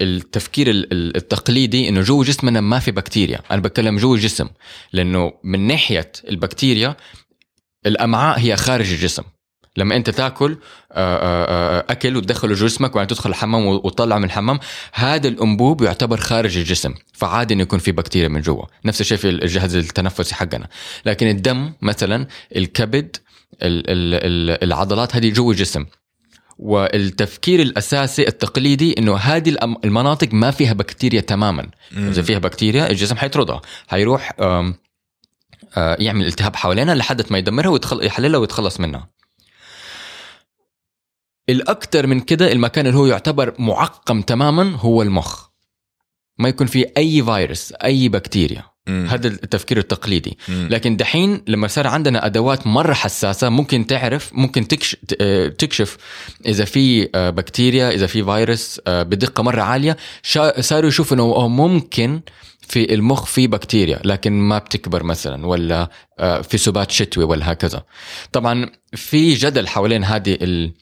[0.00, 3.40] التفكير ال- ال- التقليدي إنه جوا جسمنا ما في بكتيريا.
[3.50, 4.48] أنا بتكلم جوا الجسم
[4.92, 6.96] لأنه من ناحية البكتيريا
[7.86, 9.22] الأمعاء هي خارج الجسم.
[9.76, 10.58] لما أنت تاكل
[11.90, 14.58] أكل وتدخله جسمك وبعدين تدخل الحمام وتطلع من الحمام
[14.92, 18.64] هذا الأنبوب يعتبر خارج الجسم فعادي إنه يكون في بكتيريا من جوا.
[18.84, 20.68] نفس الشيء في الجهاز التنفسي حقنا.
[21.06, 22.26] لكن الدم مثلا
[22.56, 23.16] الكبد
[23.62, 25.86] ال- ال- ال- العضلات هذه جوا الجسم.
[26.58, 31.70] والتفكير الأساسي التقليدي إنه هذه المناطق ما فيها بكتيريا تماما.
[31.92, 33.62] إذا فيها بكتيريا الجسم حيطردها.
[33.88, 34.74] حيروح آه،
[35.76, 38.04] يعمل التهاب حوالينا لحد ما يدمرها ويتخل...
[38.06, 39.08] يحللها ويتخلص منها.
[41.48, 45.48] الاكثر من كده المكان اللي هو يعتبر معقم تماما هو المخ.
[46.38, 48.73] ما يكون فيه أي فيروس أي بكتيريا.
[48.86, 49.06] مم.
[49.10, 50.68] هذا التفكير التقليدي مم.
[50.70, 54.96] لكن دحين لما صار عندنا أدوات مرة حساسة ممكن تعرف ممكن تكش...
[55.08, 55.96] ت- آه، تكشف
[56.46, 59.96] إذا في آه، بكتيريا إذا في فيروس آه، بدقة مرة عالية.
[60.60, 62.20] صاروا يشوفوا إنه أوه ممكن
[62.68, 67.82] في المخ في بكتيريا لكن ما بتكبر مثلا ولا آه، في سبات شتوي ولا هكذا
[68.32, 70.72] طبعا في جدل حوالين هذه ال...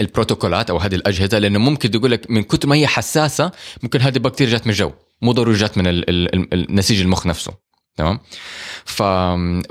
[0.00, 4.14] البروتوكولات أو هذه الأجهزة لأنه ممكن تقول لك من كثر ما هي حساسة ممكن هذه
[4.16, 4.92] البكتيريا جات من الجو
[5.22, 7.52] مو ضروري جات من ال- نسيج المخ نفسه.
[7.96, 8.20] تمام؟
[8.84, 9.02] ف...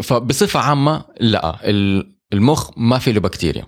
[0.02, 3.68] فبصفه عامة لا ال- المخ ما في له بكتيريا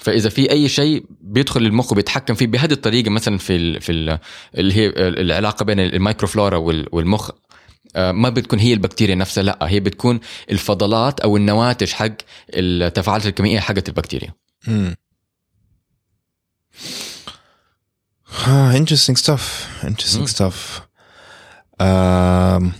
[0.00, 3.80] فإذا في أي شيء بيدخل المخ وبيتحكم فيه بهذه الطريقة مثلا في ال...
[3.80, 4.18] في ال...
[4.58, 6.88] اللي هي العلاقة بين الميكروفلورا وال...
[6.92, 7.30] والمخ
[7.96, 10.20] آه، ما بتكون هي البكتيريا نفسها لا هي بتكون
[10.50, 12.12] الفضلات أو النواتج حق
[12.54, 14.34] التفاعلات الكيميائية حقت البكتيريا.
[18.48, 18.86] مم.
[18.86, 19.40] interesting stuff
[19.84, 20.26] interesting مم.
[20.26, 20.54] stuff
[21.80, 22.72] آم،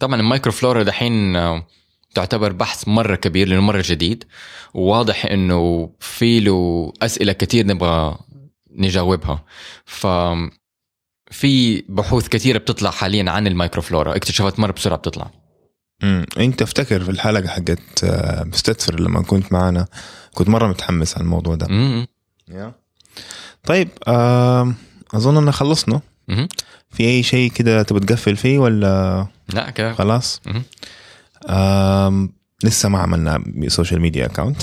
[0.00, 1.66] طبعا المايكروفلورا دحين آه،
[2.14, 4.24] تعتبر بحث مرة كبير لأنه مرة جديد
[4.74, 8.18] وواضح إنه في له أسئلة كثير نبغى
[8.70, 9.44] نجاوبها
[9.84, 10.06] ف
[11.30, 15.30] في بحوث كثيره بتطلع حاليا عن ال microflora اكتشافات مرة بسرعة بتطلع
[16.02, 16.26] مم.
[16.38, 19.86] أنت افتكر في الحلقة حقت آه، مستدفر لما كنت معنا
[20.34, 22.06] كنت مرة متحمس على الموضوع ده مم.
[23.66, 24.74] طيب آم،
[25.14, 26.00] أظن إن خلصنا.
[26.90, 29.92] في أي شيء كده تبغى تقفل فيه ولا؟ لا كده.
[29.94, 30.40] خلاص.
[31.48, 32.32] آم،
[32.64, 34.62] لسه ما عملنا social media account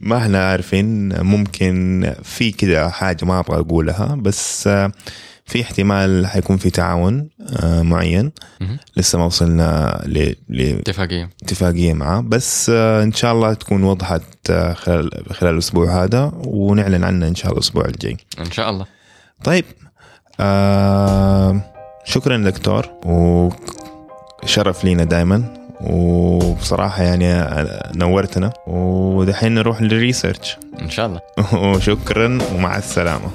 [0.00, 4.92] ما إحنا عارفين ممكن في كده حاجة ما أبغى أقولها بس آه،
[5.46, 7.28] في احتمال حيكون في تعاون
[7.62, 8.32] آه، معين.
[8.96, 10.34] لسه ما وصلنا ل-
[10.78, 11.30] اتفاقية.
[11.42, 17.04] لاتفاقيه معاه بس آه، إن شاء الله تكون وضحت آه، خلال خلال الأسبوع هذا ونعلن
[17.04, 18.16] عنها إن شاء الله الأسبوع الجاي.
[18.38, 18.86] إن شاء الله.
[19.44, 19.64] طيب
[20.40, 21.60] آه
[22.04, 22.86] شكرا دكتور
[24.42, 27.34] وشرف لينا دائما وبصراحة يعني
[27.96, 28.52] نورتنا.
[28.66, 30.56] ودحين نروح للريسيرش.
[30.80, 31.20] إن شاء الله.
[31.70, 33.30] وشكرا ومع السلامة.